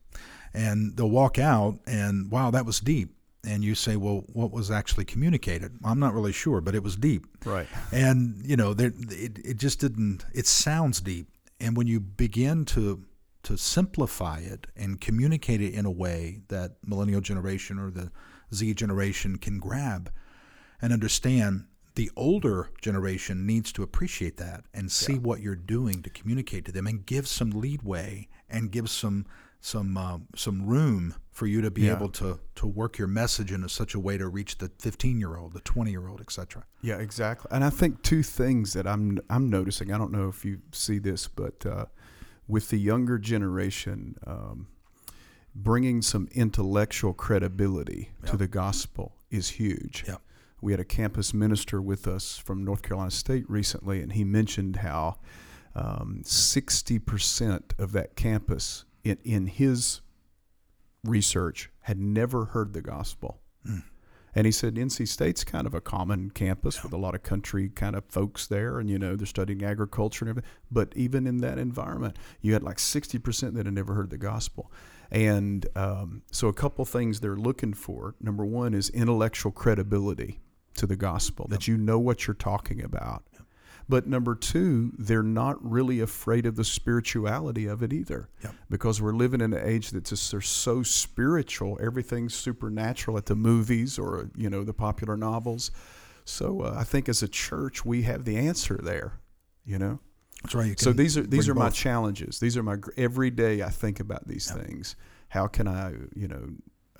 [0.54, 3.16] And they'll walk out and wow, that was deep.
[3.46, 5.78] And you say, well, what was actually communicated?
[5.84, 7.26] I'm not really sure, but it was deep.
[7.46, 7.68] right.
[7.92, 10.26] And you know, there, it it just didn't.
[10.34, 11.28] It sounds deep,
[11.60, 13.04] and when you begin to
[13.44, 18.10] to simplify it and communicate it in a way that millennial generation or the
[18.54, 20.10] Z generation can grab
[20.82, 26.10] and understand, the older generation needs to appreciate that and see what you're doing to
[26.10, 29.26] communicate to them and give some leadway and give some
[29.63, 31.95] some uh, some room for you to be Yeah.
[31.95, 35.19] able to to work your message in a, such a way to reach the 15
[35.19, 36.65] year old, the 20 year old, etc.
[36.82, 37.49] Yeah, exactly.
[37.49, 39.91] And I think two things that I'm I'm noticing.
[39.93, 41.86] I don't know if you see this, but uh,
[42.45, 44.67] with the younger generation, um,
[45.56, 50.04] bringing some intellectual credibility to the gospel is huge.
[50.06, 50.17] Yeah.
[50.62, 54.78] We had a campus minister with us from North Carolina State recently, and he mentioned
[54.78, 55.19] how
[55.73, 60.02] um, sixty percent of that campus in, in his
[61.04, 63.39] research had never heard the gospel.
[64.36, 67.70] And he said NC State's kind of a common campus with a lot of country
[67.70, 70.52] kind of folks there, and you know they're studying agriculture and everything.
[70.72, 74.18] But even in that environment, you had like sixty percent that had never heard the
[74.18, 74.72] gospel.
[75.12, 78.16] And um, so, a couple things they're looking for.
[78.20, 80.39] Number one is intellectual credibility
[80.78, 83.24] to the gospel, that you know what you're talking about.
[83.89, 88.56] But number two, they're not really afraid of the spirituality of it either, Yep.
[88.69, 91.78] because we're living in an age that's just they're so spiritual.
[91.82, 95.72] Everything's supernatural at the movies or you know the popular novels.
[96.26, 99.19] So uh, I think as a church we have the answer there.
[99.65, 100.00] You know.
[100.43, 100.80] That's right.
[100.80, 101.76] So these are these are my both.
[101.76, 102.39] challenges.
[102.39, 104.96] These are my every day I think about these things.
[105.30, 106.50] How can I you know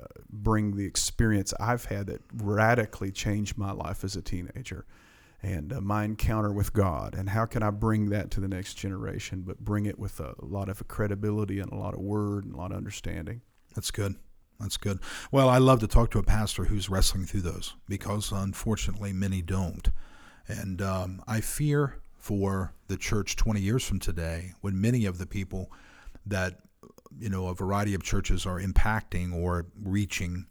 [0.00, 4.86] uh, bring the experience I've had that radically changed my life as a teenager
[5.44, 8.74] and uh, my encounter with God and how can I bring that to the next
[8.74, 12.54] generation but bring it with a lot of credibility and a lot of word and
[12.54, 13.42] a lot of understanding.
[13.74, 14.16] That's good.
[14.58, 15.00] That's good.
[15.30, 19.42] Well, I love to talk to a pastor who's wrestling through those because unfortunately many
[19.42, 19.90] don't.
[20.46, 25.26] And um, I fear for the church 20 years from today when many of the
[25.26, 25.70] people
[26.24, 26.60] that,
[27.18, 30.46] you know, a variety of churches are impacting or reaching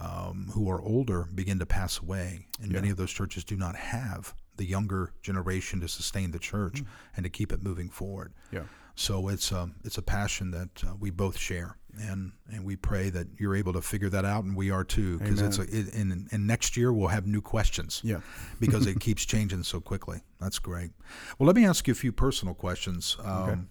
[0.00, 2.46] um, who are older begin to pass away.
[2.62, 6.82] And many of those churches do not have the younger generation to sustain the church
[7.16, 8.32] and to keep it moving forward.
[8.52, 8.62] Yeah.
[8.94, 13.10] So it's um, it's a passion that uh, we both share, and and we pray
[13.10, 15.94] that you're able to figure that out, and we are too, because it's a, it,
[15.94, 18.00] and, and next year we'll have new questions.
[18.02, 18.20] Yeah.
[18.60, 20.22] because it keeps changing so quickly.
[20.40, 20.90] That's great.
[21.38, 23.16] Well, let me ask you a few personal questions.
[23.22, 23.70] Um,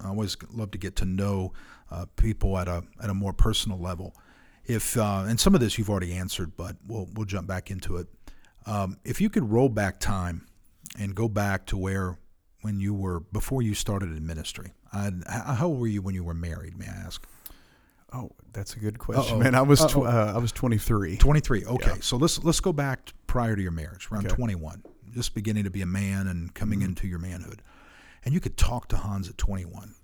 [0.00, 1.54] I always love to get to know
[1.90, 4.14] uh, people at a at a more personal level.
[4.66, 7.96] If uh, and some of this you've already answered, but we'll we'll jump back into
[7.96, 8.06] it.
[8.66, 10.46] Um, if you could roll back time
[10.98, 12.16] and go back to where
[12.62, 15.10] when you were before you started in ministry, uh,
[15.54, 16.78] how old were you when you were married?
[16.78, 17.22] May I ask?
[18.12, 19.42] Oh, that's a good question, Uh-oh.
[19.42, 19.54] man.
[19.56, 21.16] I was tw- uh, I was 23.
[21.16, 21.64] Twenty three.
[21.64, 21.96] Okay, Yeah.
[22.00, 24.34] so let's let's go back prior to your marriage, around Okay.
[24.36, 26.88] twenty one, just beginning to be a man and coming Mm-hmm.
[26.90, 27.60] into your manhood,
[28.24, 29.94] and you could talk to Hans at twenty one,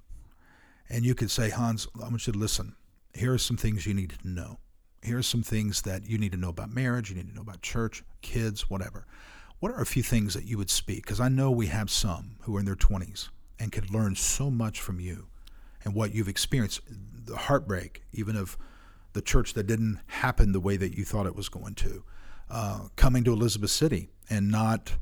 [0.91, 2.75] and you could say, Hans, I want you to listen.
[3.15, 4.59] Here are some things you need to know.
[5.03, 7.11] Here are some things that you need to know about marriage.
[7.11, 9.07] You need to know about church, kids, whatever.
[9.59, 11.05] What are a few things that you would speak?
[11.05, 14.51] Because I know we have some who are in their twenties and could learn so
[14.51, 15.27] much from you
[15.85, 16.81] and what you've experienced,
[17.27, 18.57] the heartbreak, even of
[19.13, 22.05] the church that didn't happen the way that you thought it was going to,
[22.49, 24.95] uh, coming to Elizabeth City and not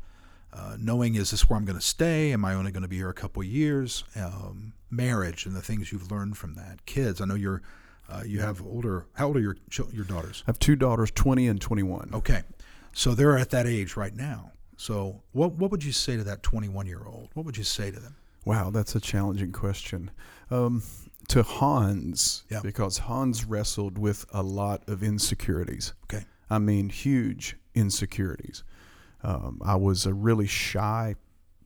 [0.52, 2.32] uh, knowing is this where I'm going to stay?
[2.32, 4.04] Am I only going to be here a couple years?
[4.16, 6.86] Um, marriage and the things you've learned from that.
[6.86, 7.62] Kids, I know you're
[8.08, 9.06] uh, you have older.
[9.14, 9.56] How old are your
[9.92, 10.42] your daughters?
[10.46, 12.10] I have two daughters, 20 and 21.
[12.14, 12.42] Okay,
[12.92, 14.52] so they're at that age right now.
[14.76, 17.30] So what what would you say to that 21 year old?
[17.34, 18.16] What would you say to them?
[18.44, 20.10] Wow, that's a challenging question.
[20.50, 20.82] Um,
[21.28, 22.60] to Hans, Yeah.
[22.62, 25.92] because Hans wrestled with a lot of insecurities.
[26.04, 28.64] Okay, I mean, huge insecurities.
[29.22, 31.16] Um, I was a really shy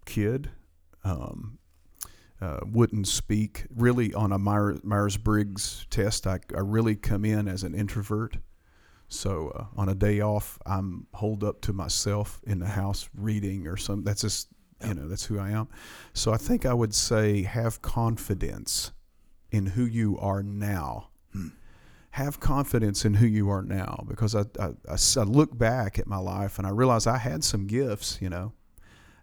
[0.07, 0.51] kid.
[1.05, 1.59] Um,
[2.43, 3.67] uh, wouldn't speak.
[3.75, 8.37] Really, on a Myers Briggs test, I, I really come in as an introvert.
[9.07, 13.69] So uh, on a day off, I'm holed up to myself in the house reading
[13.69, 14.03] or some.
[14.03, 14.49] That's just
[14.85, 15.69] you know that's who I am.
[16.15, 18.91] So I think I would say have confidence
[19.53, 21.11] in who you are now.
[22.13, 26.59] Have confidence in who you are now because I I look back at my life
[26.59, 28.53] and I realize I had some gifts, you know.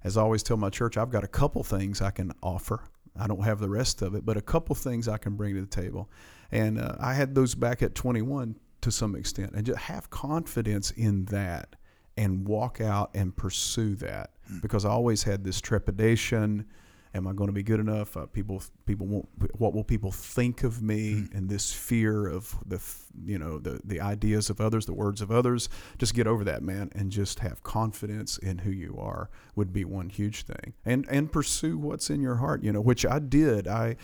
[0.04, 2.82] As I always tell my church, I've got a couple things I can offer.
[3.20, 5.62] I don't have the rest of it, but a couple things I can bring to
[5.62, 6.10] the table.
[6.52, 9.54] And uh, I had those back at 21 to some extent.
[9.54, 11.76] And just have confidence in that
[12.18, 16.66] and walk out and pursue that because I always had this trepidation.
[17.16, 18.16] Am I going to be good enough?
[18.16, 19.28] Uh, people, people won't.
[19.60, 21.26] What will people think of me?
[21.34, 22.80] And this fear of the,
[23.26, 25.70] you know, the the ideas of others, the words of others.
[25.98, 29.84] Just get over that, man, and just have confidence in who you are would be
[29.86, 30.74] one huge thing.
[30.86, 32.64] And and pursue what's in your heart.
[32.64, 33.68] You know, which I did.
[33.68, 33.96] I,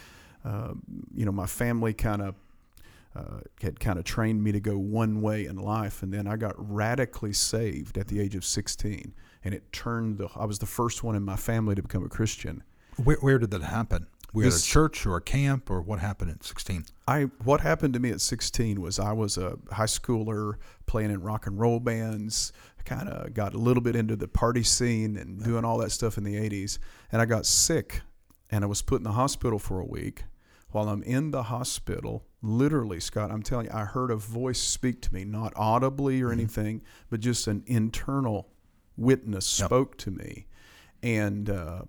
[0.43, 0.73] uh,
[1.13, 2.35] you know, my family kind of
[3.15, 6.35] uh, had kind of trained me to go one way in life, and then I
[6.35, 9.13] got radically saved at the age of 16,
[9.43, 10.17] and it turned.
[10.17, 12.63] The, I was the first one in my family to become a Christian.
[13.03, 14.08] Where where did that happen?
[14.34, 16.84] You at a church or a camp or what happened at 16?
[17.08, 20.55] I what happened to me at 16 was I was a high schooler
[20.88, 22.51] playing in rock and roll bands.
[22.84, 26.17] Kind of got a little bit into the party scene and doing all that stuff
[26.19, 26.77] in the 80s,
[27.12, 28.01] and I got sick,
[28.51, 30.25] and I was put in the hospital for a week.
[30.69, 35.01] While I'm in the hospital, literally, Scott, I'm telling you, I heard a voice speak
[35.03, 38.49] to me, not audibly or anything, but just an internal
[38.97, 39.65] witness Yep.
[39.67, 40.45] spoke to me,
[41.01, 41.84] and uh,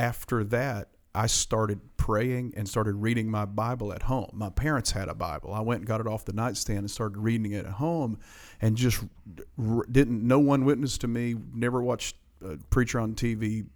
[0.00, 4.30] after that, I started praying and started reading my Bible at home.
[4.32, 5.52] My parents had a Bible.
[5.52, 8.18] I went and got it off the nightstand and started reading it at home,
[8.60, 9.02] and just
[9.90, 10.26] didn't.
[10.26, 11.34] No one witnessed to me.
[11.52, 13.66] Never watched a preacher on TV,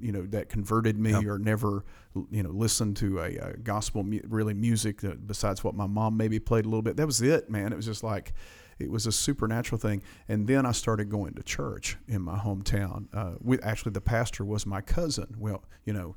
[0.00, 1.24] you know, that converted me, Yep.
[1.26, 1.84] or never,
[2.30, 6.40] you know, listened to a, a gospel, mu- really music besides what my mom maybe
[6.40, 6.96] played a little bit.
[6.96, 7.72] That was it, man.
[7.72, 8.32] It was just like
[8.80, 10.02] it was a supernatural thing.
[10.28, 13.06] And then I started going to church in my hometown.
[13.12, 15.34] Uh, with actually, the pastor was my cousin.
[15.38, 16.16] Well, you know,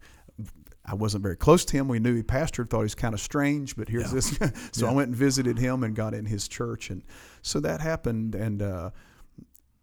[0.86, 1.88] I wasn't very close to him.
[1.88, 4.14] We knew he pastored, thought he was kind of strange, but here's Yeah.
[4.16, 4.40] this.
[4.72, 7.04] so I went and visited him and got in his church, and
[7.42, 8.36] so that happened.
[8.36, 8.90] And uh,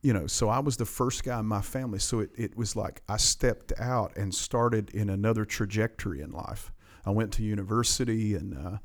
[0.02, 1.98] you know, so I was the first guy in my family.
[1.98, 6.72] So it, it was like I stepped out and started in another trajectory in life.
[7.06, 8.78] I went to university, and uh,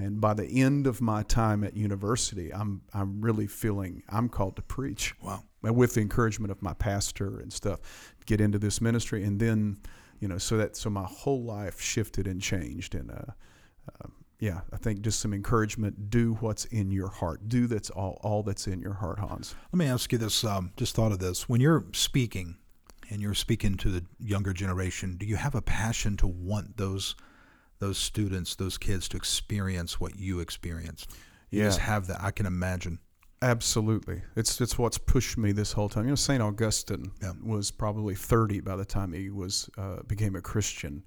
[0.00, 4.56] and by the end of my time at university, I'm I'm really feeling I'm called
[4.56, 5.42] to preach Wow.
[5.62, 7.80] with the encouragement of my pastor and stuff,
[8.26, 9.78] get into this ministry, and then,
[10.18, 13.32] you know, so that so my whole life shifted and changed, and uh,
[13.88, 14.08] uh,
[14.38, 16.08] yeah, I think just some encouragement.
[16.10, 17.48] Do what's in your heart.
[17.48, 19.54] Do that's all all that's in your heart, Hans.
[19.72, 20.44] Let me ask you this.
[20.44, 21.48] Um, just thought of this.
[21.48, 22.56] When you're speaking
[23.10, 27.16] and you're speaking to the younger generation, do you have a passion to want those
[27.80, 31.10] those students, those kids to experience what you experienced?
[31.50, 32.22] You just have that.
[32.22, 33.00] I can imagine.
[33.42, 36.04] Absolutely, it's it's what's pushed me this whole time.
[36.04, 37.32] You know, Saint Augustine Yeah.
[37.42, 41.04] was probably thirty by the time he was uh, became a Christian,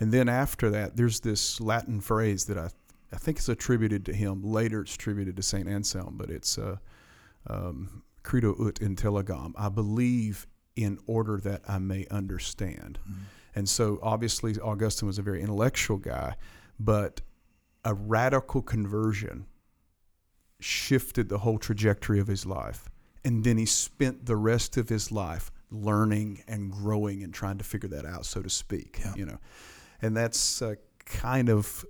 [0.00, 2.70] and then after that, there's this Latin phrase that I
[3.12, 4.42] I think is attributed to him.
[4.42, 6.76] Later, it's attributed to Saint Anselm, but it's uh,
[7.46, 12.98] um, "Credo ut intelligam." I believe in order that I may understand,
[13.56, 16.36] and so obviously Augustine was a very intellectual guy,
[16.78, 17.22] but
[17.84, 19.46] a radical conversion
[20.60, 22.88] shifted the whole trajectory of his life.
[23.24, 27.64] And then he spent the rest of his life learning and growing and trying to
[27.64, 29.00] figure that out, so to speak.
[29.02, 29.14] Yeah.
[29.16, 29.38] You know,
[30.02, 30.74] and that's uh,
[31.06, 31.84] kind of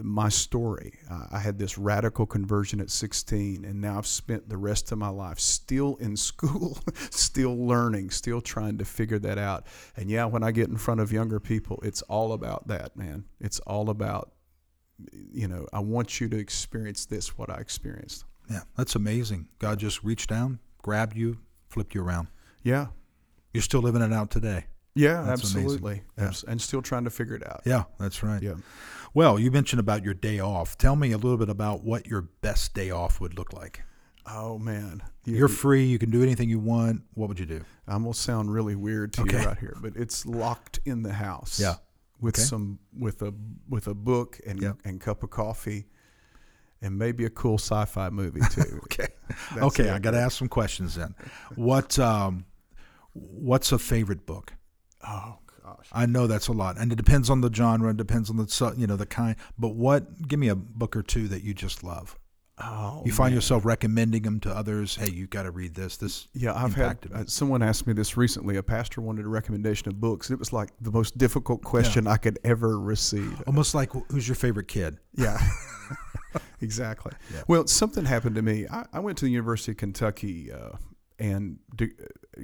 [0.00, 0.98] my story.
[1.10, 4.98] Uh, I had this radical conversion at 16, and now I've spent the rest of
[4.98, 6.78] my life still in school,
[7.10, 9.66] still learning, still trying to figure that out.
[9.96, 13.24] And yeah, when I get in front of younger people, it's all about that, man.
[13.38, 14.32] It's all about,
[15.12, 18.24] you know, I want you to experience this, what I experienced.
[18.50, 19.48] Yeah, that's amazing.
[19.58, 21.38] God just reached down, grabbed you,
[21.68, 22.28] flipped you around.
[22.62, 22.86] Yeah.
[23.52, 24.64] You're still living it out today.
[24.94, 26.02] Yeah, That's absolutely.
[26.18, 27.62] Abs- And still trying to figure it out.
[27.64, 28.40] Yeah, that's right.
[28.42, 28.54] Yeah.
[29.12, 30.78] Well, you mentioned about your day off.
[30.78, 33.82] Tell me a little bit about what your best day off would look like.
[34.26, 35.84] Oh man, You- You're free.
[35.84, 37.02] You can do anything you want.
[37.14, 37.62] What would you do?
[37.86, 39.40] I'm gonna sound really weird to Okay.
[39.42, 41.60] you right here, but it's locked in the house.
[41.60, 41.74] Yeah.
[42.20, 42.44] With Okay.
[42.44, 43.34] some with a
[43.68, 44.76] with a book and Yep.
[44.84, 45.86] and cup of coffee,
[46.80, 48.80] and maybe a cool sci-fi movie too.
[48.84, 49.08] Okay.
[49.50, 49.90] That's okay.
[49.90, 51.14] I got to ask some questions then.
[51.56, 52.46] What um,
[53.12, 54.54] what's a favorite book?
[55.06, 55.86] Oh gosh.
[55.92, 57.90] I know that's a lot, and it depends on the genre.
[57.90, 59.36] It depends on the you know the kind.
[59.58, 60.26] But what?
[60.28, 62.18] Give me a book or two that you just love.
[62.56, 63.02] Oh.
[63.04, 63.36] You find man.
[63.36, 64.94] yourself recommending them to others.
[64.94, 65.96] Hey, you got to read this.
[65.96, 67.20] This Yeah, I've had me.
[67.20, 68.56] uh, someone asked me this recently.
[68.56, 72.16] A pastor wanted a recommendation of books, it was like the most difficult question I
[72.16, 73.42] could ever receive.
[73.48, 74.98] almost like who's your favorite kid?
[75.16, 75.36] Yeah,
[76.60, 77.12] exactly.
[77.32, 77.42] Yeah.
[77.48, 78.66] Well, something happened to me.
[78.70, 80.76] I, I went to the University of Kentucky uh,
[81.18, 81.92] and de-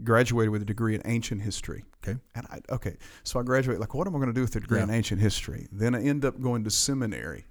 [0.04, 1.84] graduated with a degree in ancient history.
[2.02, 2.18] Okay.
[2.34, 3.80] And I okay, so I graduated.
[3.80, 5.66] Like, what am I going to do with a degree in ancient history?
[5.72, 7.46] Then I end up going to seminary.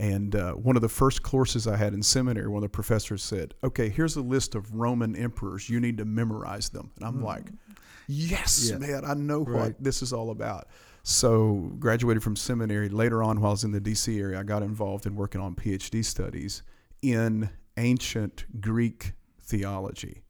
[0.00, 3.22] And uh, one of the first courses I had in seminary, one of the professors
[3.22, 5.68] said, "Okay, here's a list of Roman emperors.
[5.68, 7.46] You need to memorize them." And I'm like,
[8.06, 8.78] "Yes, Yeah.
[8.78, 9.60] man, I know Right.
[9.60, 10.68] what this is all about."
[11.02, 12.88] So graduated from seminary.
[12.90, 14.20] Later on, while I was in the D.C.
[14.20, 16.62] area, I got involved in working on PhD studies
[17.02, 20.22] in ancient Greek theology.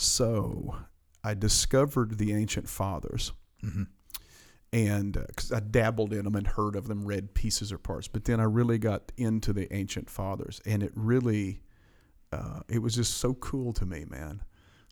[0.00, 0.76] So
[1.22, 3.32] I discovered the ancient fathers.
[3.60, 3.84] Hmm
[4.72, 8.24] and because I dabbled in them and heard of them, read pieces or parts, but
[8.24, 11.62] then I really got into the ancient fathers, and it really,
[12.32, 14.42] uh, it was just so cool to me, man.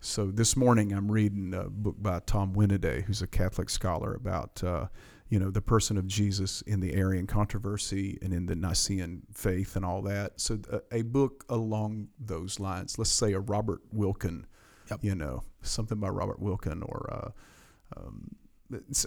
[0.00, 4.62] So this morning I'm reading a book by Tom Weinandy, who's a Catholic scholar about,
[4.62, 4.86] uh,
[5.28, 9.74] you know, the person of Jesus in the Arian controversy and in the Nicene faith
[9.74, 10.40] and all that.
[10.40, 14.44] So a, a book along those lines, let's say a Robert Wilken,
[14.90, 15.00] Yep.
[15.02, 17.08] you know, something by Robert Wilken or.
[17.12, 18.30] Uh, um,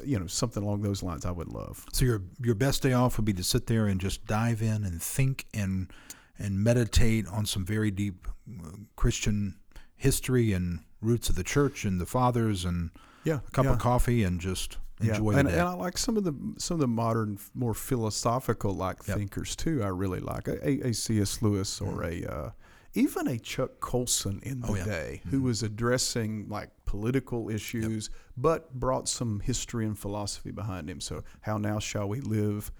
[0.05, 1.85] you know something along those lines I would love.
[1.91, 4.85] So your your best day off would be to sit there and just dive in
[4.85, 5.91] and think and
[6.37, 8.25] and meditate on some very deep
[8.63, 9.55] uh, Christian
[9.97, 12.91] history and roots of the church and the fathers and
[13.25, 15.09] Yeah, a cup yeah, of coffee and just yeah.
[15.15, 19.05] enjoy and, and I like some of the some of the modern, more philosophical like
[19.09, 19.17] Yep.
[19.17, 19.83] thinkers too.
[19.83, 21.41] I really like a, a, a C.S.
[21.41, 22.49] Lewis or a uh,
[22.93, 24.83] even a Chuck Colson in the Oh, yeah.
[24.85, 30.99] day who was addressing like political issues, but brought some history and philosophy behind him.
[31.01, 32.71] So how now shall we live?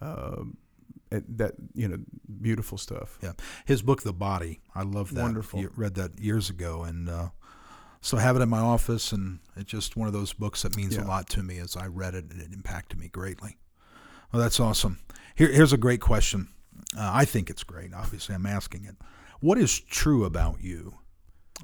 [0.00, 0.58] Um,
[1.10, 1.98] it- that you know,
[2.42, 3.18] beautiful stuff.
[3.22, 3.32] Yeah,
[3.64, 4.60] his book, The Body.
[4.74, 5.22] I love that.
[5.22, 5.60] Wonderful.
[5.60, 7.28] You read that years ago, and uh,
[8.00, 10.76] so I have it in my office, and it's just one of those books that
[10.76, 11.58] means a lot to me.
[11.58, 13.56] As I read it, and it impacted me greatly.
[14.32, 14.98] Well, that's awesome.
[15.36, 16.48] Here, here's a great question.
[16.96, 17.94] Uh, I think it's great.
[17.94, 18.96] Obviously, I'm asking it.
[19.40, 20.98] What is true about you?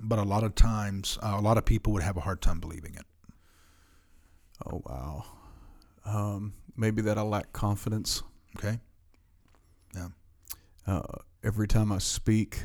[0.02, 2.60] But a lot of times, uh, a lot of people would have a hard time
[2.60, 3.04] believing it.
[4.66, 5.24] Oh wow.
[6.04, 8.22] Um, maybe that I lack confidence.
[8.56, 8.78] Okay.
[10.86, 11.00] uh,
[11.44, 12.64] every time I speak.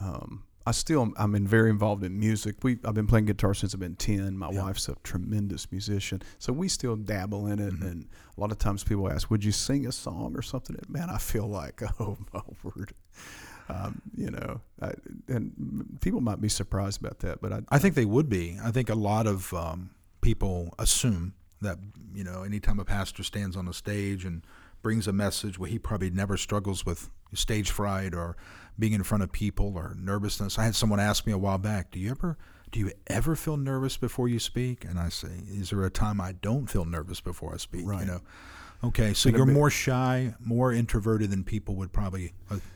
[0.00, 2.56] Um, I still I'm in very involved in music.
[2.62, 4.38] We I've been playing guitar since I've been ten.
[4.38, 4.62] My Yeah.
[4.62, 7.74] wife's a tremendous musician, so we still dabble in it.
[7.74, 7.82] Mhm.
[7.90, 10.88] And a lot of times people ask, "Would you sing a song or something?" And
[10.88, 12.94] man, I feel like, oh my word,
[13.72, 14.60] um, you know.
[14.80, 14.92] I,
[15.28, 18.58] and people might be surprised about that, but I I think they would be.
[18.62, 21.78] I think a lot of um, people assume that
[22.14, 24.42] you know anytime a pastor stands on a stage and
[24.82, 28.36] brings a message, well, he probably never struggles with stage fright or
[28.78, 30.58] being in front of people or nervousness.
[30.58, 32.36] I had someone ask me a while back, "Do you ever,
[32.70, 36.20] do you ever feel nervous before you speak?" And I say, "Is there a time
[36.20, 38.00] I don't feel nervous before I speak?" Right.
[38.00, 38.20] You know.
[38.84, 42.32] Okay, so you're more shy, more introverted than people would probably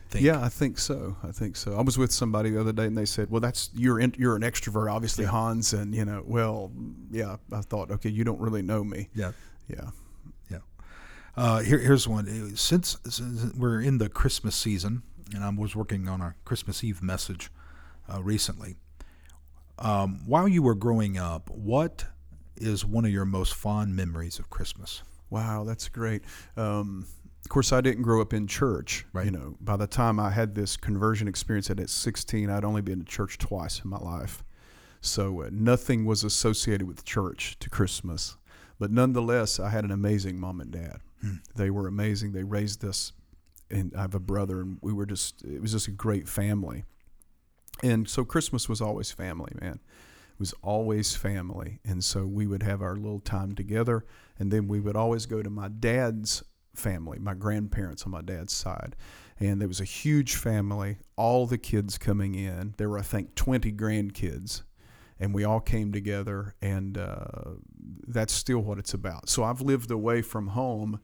[0.09, 0.24] think.
[0.24, 1.16] Yeah, I think so.
[1.22, 1.76] I think so.
[1.76, 4.36] I was with somebody the other day, and they said, "Well, that's you're in, you're
[4.36, 5.30] an extrovert, obviously, Yeah.
[5.30, 6.72] Hans." And you know, well,
[7.11, 7.36] yeah.
[7.52, 9.09] I thought, okay, you don't really know me.
[9.14, 9.32] Yeah.
[9.68, 9.90] Yeah.
[11.36, 12.26] Uh, here, here's one.
[12.26, 15.02] Uh, Since, since we're in the Christmas season,
[15.34, 17.50] and I was working on a Christmas Eve message
[18.11, 18.76] uh, recently,
[19.78, 22.07] um, while you were growing up, what
[22.57, 25.02] is one of your most fond memories of Christmas?
[25.28, 26.22] Wow, that's great.
[26.57, 27.07] Um,
[27.47, 29.07] of course, I didn't grow up in church.
[29.12, 29.26] Right.
[29.26, 32.99] You know, by the time I had this conversion experience at 16, I'd only been
[32.99, 34.42] to church twice in my life.
[35.01, 38.36] So uh, nothing was associated with church to Christmas.
[38.80, 40.99] But nonetheless, I had an amazing mom and dad.
[41.55, 42.32] They were amazing.
[42.32, 43.12] They raised us,
[43.70, 46.82] and I have a brother, and we were just, it was just a great family.
[47.80, 49.78] And so Christmas was always family, man.
[50.32, 51.78] It was always family.
[51.84, 54.05] And so we would have our little time together,
[54.36, 56.42] and then we would always go to my dad's
[56.77, 58.97] family, my grandparents on my dad's side.
[59.39, 62.74] And there was a huge family, all the kids coming in.
[62.79, 64.62] There were, I think, 20 grandkids
[65.18, 67.55] and we all came together, and uh,
[68.07, 69.29] that's still what it's about.
[69.29, 71.01] So I've lived away from home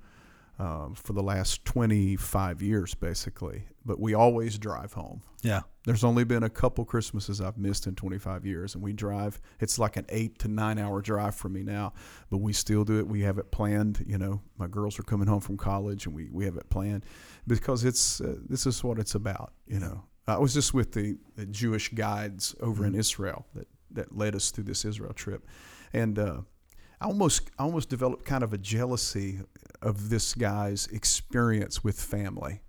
[0.58, 5.22] uh, for the last 25 years, basically, but we always drive home.
[5.42, 5.62] Yeah.
[5.84, 9.40] There's only been a couple Christmases I've missed in 25 years, and we drive.
[9.60, 11.94] It's like an eight to nine hour drive for me now,
[12.30, 13.06] but we still do it.
[13.06, 14.04] We have it planned.
[14.06, 17.04] You know, my girls are coming home from college, and we, we have it planned
[17.46, 19.52] because it's uh, this is what it's about.
[19.66, 24.16] You know, I was just with the, the Jewish guides over in Israel that that
[24.16, 25.46] led us through this Israel trip,
[25.92, 26.42] and uh,
[27.00, 29.40] I almost I almost developed kind of a jealousy
[29.82, 32.62] of this guy's experience with family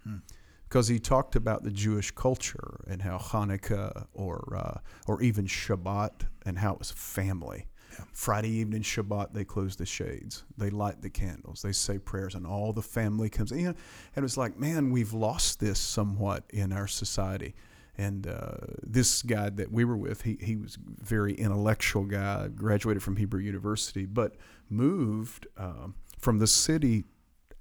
[0.68, 6.26] because he talked about the Jewish culture and how Hanukkah or uh, or even Shabbat
[6.46, 7.68] and how it was family.
[8.12, 12.48] Friday evening Shabbat, they close the shades, they light the candles, they say prayers, and
[12.48, 13.68] all the family comes in.
[13.68, 13.76] And
[14.16, 17.54] it was like, man, we've lost this somewhat in our society.
[17.96, 22.48] And uh, this guy that we were with, he, he was a very intellectual guy,
[22.48, 24.36] graduated from Hebrew University, but
[24.70, 25.94] moved um,
[26.24, 27.04] from the city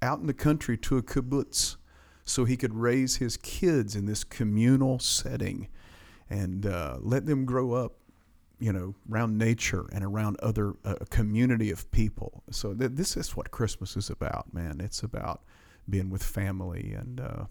[0.01, 1.75] out in the country to a kibbutz
[2.25, 5.67] so he could raise his kids in this communal setting
[6.29, 7.93] and uh, let them grow up
[8.59, 12.43] you know around nature and around other uh, a community of people.
[12.49, 14.79] So th- this is what christmas is about man.
[14.79, 15.41] It's about
[15.89, 17.45] being with family and uh,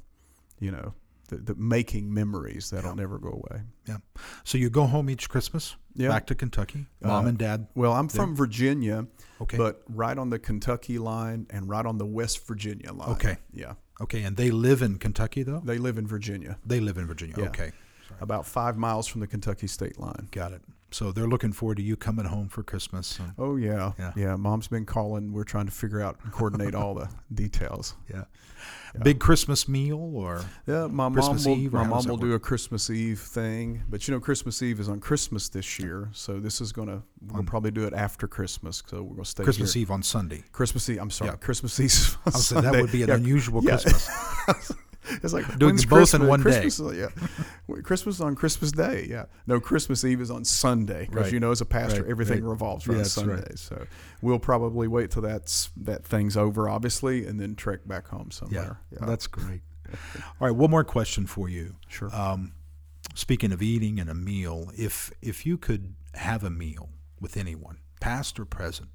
[0.58, 0.94] you know
[1.39, 3.99] the, making memories that'll never go away Yeah.
[4.45, 6.09] So you go home each Christmas Yeah.
[6.09, 7.66] back to Kentucky, mom Uh, and dad.
[7.74, 9.07] well i'm from virginia
[9.41, 9.57] Okay.
[9.57, 13.37] but right on the kentucky line and right on the west virginia line Okay.
[13.53, 15.61] yeah Okay, and they live in Kentucky though.
[15.64, 17.37] they live in virginia They live in Virginia.
[17.39, 17.47] Yeah.
[17.49, 17.70] Okay,
[18.20, 20.62] about five miles from the kentucky state line got it.
[20.93, 23.18] So they're looking forward to you coming home for Christmas.
[23.18, 23.93] and- Oh yeah.
[23.99, 24.12] Yeah.
[24.16, 25.32] yeah, Mom's been calling.
[25.32, 27.95] We're trying to figure out and coordinate all the details.
[28.12, 28.24] yeah.
[29.03, 32.38] Big Christmas meal or Yeah, my Christmas mom will, Eve, my mom will do a
[32.38, 36.61] Christmas Eve thing, but you know Christmas Eve is on Christmas this year, so this
[36.61, 38.82] is gonna we'll probably do it after Christmas.
[38.86, 39.80] So we're gonna stay Christmas here.
[39.82, 40.45] Eve on Sunday.
[40.53, 40.99] Christmas Eve.
[41.01, 41.36] I'm sorry, Yeah.
[41.36, 42.18] Christmas Eve.
[42.26, 43.78] on I was saying that would be an Yeah, unusual yeah.
[43.78, 44.72] Christmas.
[45.22, 46.28] It's like Doing both in Christmas?
[46.28, 46.61] one day.
[46.61, 47.09] Christmas, Yeah,
[47.82, 49.07] Christmas is on Christmas Day.
[49.11, 51.32] Yeah, no, Christmas Eve is on Sunday because Right.
[51.32, 52.50] you know, as a pastor, Right, everything right.
[52.50, 53.05] revolves around Yeah.
[53.05, 53.53] Sunday.
[53.57, 53.86] So
[54.20, 58.78] we'll probably wait till that's that thing's over, obviously, and then trek back home somewhere.
[58.90, 59.11] Yeah, somewhere.
[59.11, 59.62] that's great.
[60.40, 61.74] All right, one more question for you.
[61.88, 62.14] sure.
[62.14, 62.53] Um,
[63.14, 66.90] speaking of eating and a meal, if if you could have a meal
[67.20, 68.88] with anyone, past or present,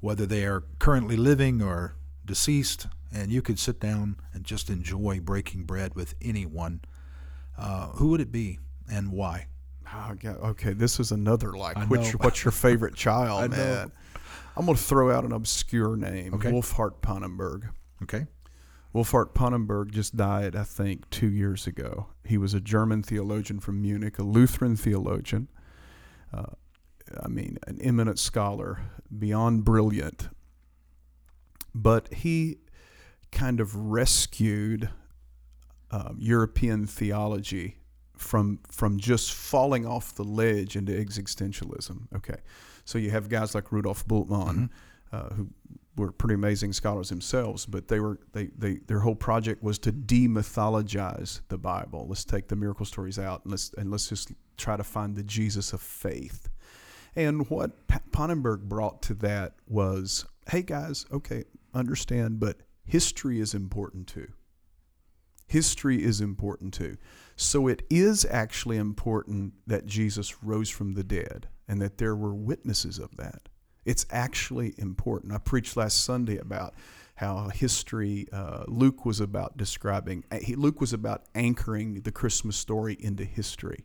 [0.00, 5.20] whether they are currently living or deceased, and you could sit down and just enjoy
[5.20, 6.80] breaking bread with anyone,
[7.56, 8.58] uh, who would it be
[8.90, 9.46] and why?
[9.92, 10.38] Oh, God.
[10.38, 11.76] Okay, this is another like.
[11.88, 13.56] Which, what's your favorite child, I know.
[13.56, 13.92] man?
[14.56, 16.34] I'm going to throw out an obscure name.
[16.34, 16.50] Okay.
[16.50, 17.70] Wolfhart Pannenberg.
[18.02, 18.26] Okay.
[18.94, 22.06] Wolfhart Pannenberg just died, I think, two years ago.
[22.24, 25.48] He was a German theologian from Munich, a Lutheran theologian.
[26.32, 26.52] Uh,
[27.20, 28.80] I mean, an eminent scholar,
[29.16, 30.28] beyond brilliant.
[31.74, 32.58] But he
[33.32, 34.88] kind of rescued
[35.90, 37.78] um, European theology
[38.16, 42.06] from from just falling off the ledge into existentialism.
[42.14, 42.40] Okay,
[42.84, 44.70] so you have guys like Rudolf Bultmann,
[45.12, 45.48] uh, who
[45.96, 49.92] were pretty amazing scholars themselves, but they were they, they their whole project was to
[49.92, 52.06] demythologize the Bible.
[52.08, 55.22] Let's take the miracle stories out and let's and let's just try to find the
[55.22, 56.48] Jesus of faith.
[57.16, 61.44] And what Pa- Pannenberg brought to that was, hey guys, okay,
[61.74, 64.28] understand, but history is important too.
[65.46, 66.96] History is important too.
[67.36, 72.34] So it is actually important that Jesus rose from the dead and that there were
[72.34, 73.48] witnesses of that.
[73.84, 75.32] It's actually important.
[75.32, 76.74] I preached last Sunday about
[77.16, 82.56] how history, uh, Luke was about describing, uh, he- Luke was about anchoring the Christmas
[82.56, 83.84] story into history.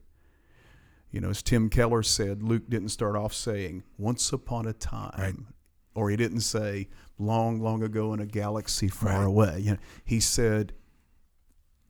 [1.11, 5.13] You know, as Tim Keller said, Luke didn't start off saying, once upon a time.
[5.17, 5.35] Right.
[5.95, 6.87] Or he didn't say,
[7.19, 9.25] long, long ago in a galaxy far Right.
[9.25, 9.59] away.
[9.59, 10.73] You know, he said,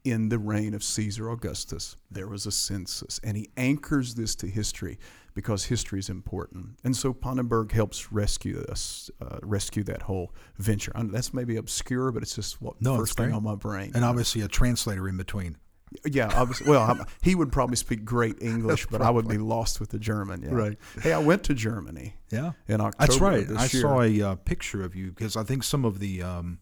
[0.04, 3.20] in the reign of Caesar Augustus, there was a census.
[3.24, 4.98] And he anchors this to history
[5.36, 6.80] because history is important.
[6.84, 10.92] And so Pannenberg helps rescue us, uh, rescue that whole venture.
[10.96, 13.92] I that's maybe obscure, but it's just what No, first thing on my brain.
[13.94, 15.58] And obviously a translator in between.
[16.06, 16.70] Yeah, obviously.
[16.70, 20.44] Well, he would probably speak great English, but I would be lost with the German.
[20.44, 20.50] Yeah.
[20.54, 20.78] Right.
[21.02, 22.52] Hey, I went to Germany Yeah.
[22.68, 23.08] in October.
[23.08, 23.48] That's right.
[23.58, 23.82] I year.
[23.82, 26.60] saw a uh, picture of you because I think some of the um,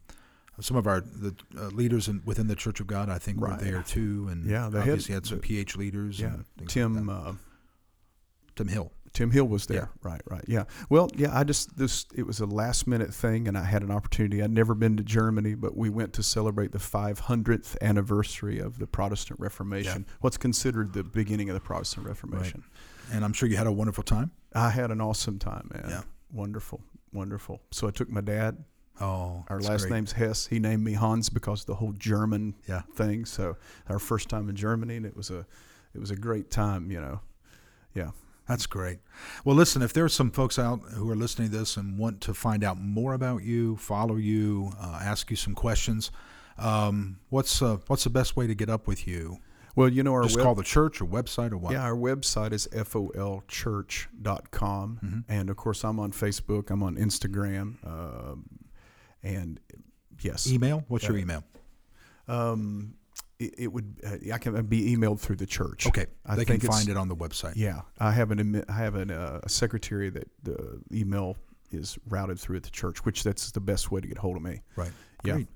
[0.62, 3.60] some of our the uh, leaders in, within the Church of God, I think, Right.
[3.60, 6.20] were there too, and Yeah, they obviously had, some PH leaders.
[6.20, 7.08] Yeah, and Tim.
[7.08, 7.34] like uh,
[8.56, 8.92] Tim Hill.
[9.18, 9.90] Tim Hill was there.
[10.04, 10.44] Right, right.
[10.48, 10.66] Yeah.
[10.90, 13.90] Well, yeah, I just this it was a last minute thing and I had an
[13.90, 14.44] opportunity.
[14.44, 18.86] I'd never been to Germany, but we went to celebrate the 500th anniversary of the
[18.86, 20.06] Protestant Reformation.
[20.22, 22.64] What's considered the beginning of the Protestant Reformation.
[23.12, 24.30] And I'm sure you had a wonderful time.
[24.54, 25.86] I had an awesome time, man.
[25.90, 26.02] Yeah.
[26.32, 26.82] Wonderful.
[27.12, 27.60] Wonderful.
[27.72, 28.64] So I took my dad.
[29.02, 29.94] Oh, Our last great.
[29.94, 30.46] name's Hess.
[30.46, 32.82] He named me Hans because of the whole German Yeah.
[32.94, 33.26] thing.
[33.26, 33.58] So
[33.90, 35.48] our first time in Germany and it was a
[35.96, 37.22] it was a great time, you know.
[37.96, 38.12] Yeah.
[38.48, 39.00] That's great.
[39.44, 42.34] Well, listen, if there's some folks out who are listening to this and want to
[42.34, 46.12] find out more about you, follow you, uh, ask you some questions,
[46.58, 49.40] um, what's uh, what's the best way to get up with you?
[49.76, 51.74] Well, you know our Just web- call the church or website or what?
[51.74, 52.68] Yeah, our website is
[53.78, 55.00] folchurch.com.
[55.04, 55.20] Mm-hmm.
[55.32, 57.76] And of course, I'm on Facebook, I'm on Instagram.
[57.86, 58.46] Um,
[59.24, 59.60] and
[60.22, 60.84] yes, Email?
[60.88, 61.44] What's your Uh, email?
[62.28, 62.96] um,
[63.40, 65.86] it, it would, uh, I can be emailed through the church.
[65.88, 67.54] Okay, I they can find it on the website.
[67.56, 71.38] Yeah, I have an I have an, uh, a secretary that the email
[71.72, 74.42] is routed through at the church, which that's the best way to get hold of
[74.42, 74.62] me.
[74.76, 74.92] Right.
[75.24, 75.34] Yeah.
[75.34, 75.48] Great.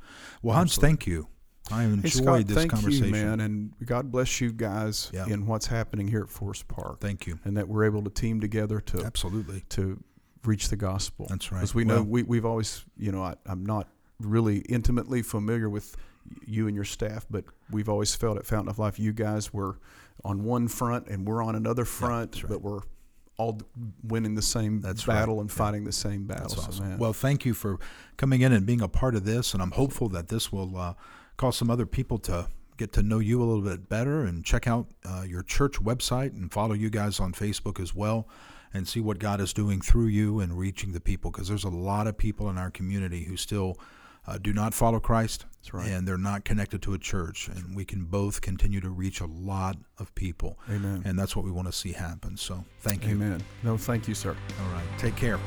[0.41, 1.27] Well, Hans, thank you.
[1.71, 3.05] I enjoyed Hey Scott, this thank conversation.
[3.05, 5.27] you, man, and God bless you guys Yeah.
[5.27, 7.39] in what's happening here at Forest Park, Thank you.
[7.45, 9.63] and that we're able to team together to Absolutely.
[9.69, 10.03] to
[10.43, 11.27] reach the gospel.
[11.29, 11.59] That's right.
[11.59, 13.87] Because we know Well- we, we've always, you know, I, I'm not
[14.19, 15.95] really intimately familiar with
[16.45, 19.79] you and your staff, but we've always felt at Fountain of Life, you guys were
[20.23, 22.49] on one front and we're on another front, that's right.
[22.49, 22.81] but we're
[23.37, 23.59] all
[24.03, 25.41] winning the same That's battle right.
[25.41, 25.55] and Yeah.
[25.55, 26.49] fighting the same battle.
[26.49, 26.89] So, awesome.
[26.89, 27.79] man, Well, thank you for
[28.17, 30.93] coming in and being a part of this, and I'm hopeful that this will uh,
[31.37, 34.67] cause some other people to get to know you a little bit better and check
[34.67, 38.27] out uh, your church website and follow you guys on Facebook as well
[38.73, 41.69] and see what God is doing through you and reaching the people because there's a
[41.69, 43.77] lot of people in our community who still
[44.27, 45.87] uh, do not follow Christ That's right.
[45.87, 49.25] and they're not connected to a church and we can both continue to reach a
[49.25, 51.01] lot of people Amen.
[51.05, 53.41] and that's what we want to see happen so thank you Amen.
[53.63, 54.35] No, thank you, sir.
[54.63, 55.39] all right take care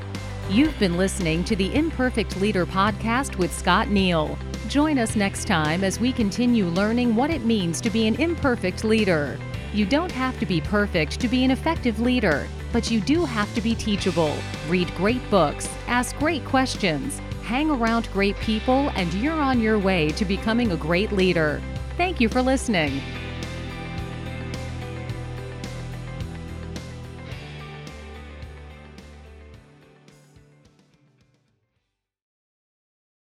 [0.50, 4.36] You've been listening to the Imperfect Leader podcast with Scott Neal.
[4.68, 8.84] Join us next time as we continue learning what it means to be an imperfect
[8.84, 9.38] leader.
[9.72, 13.52] You don't have to be perfect to be an effective leader, but you do have
[13.54, 14.34] to be teachable.
[14.68, 20.10] Read great books, ask great questions, hang around great people, and you're on your way
[20.10, 21.62] to becoming a great leader.
[21.96, 23.00] Thank you for listening.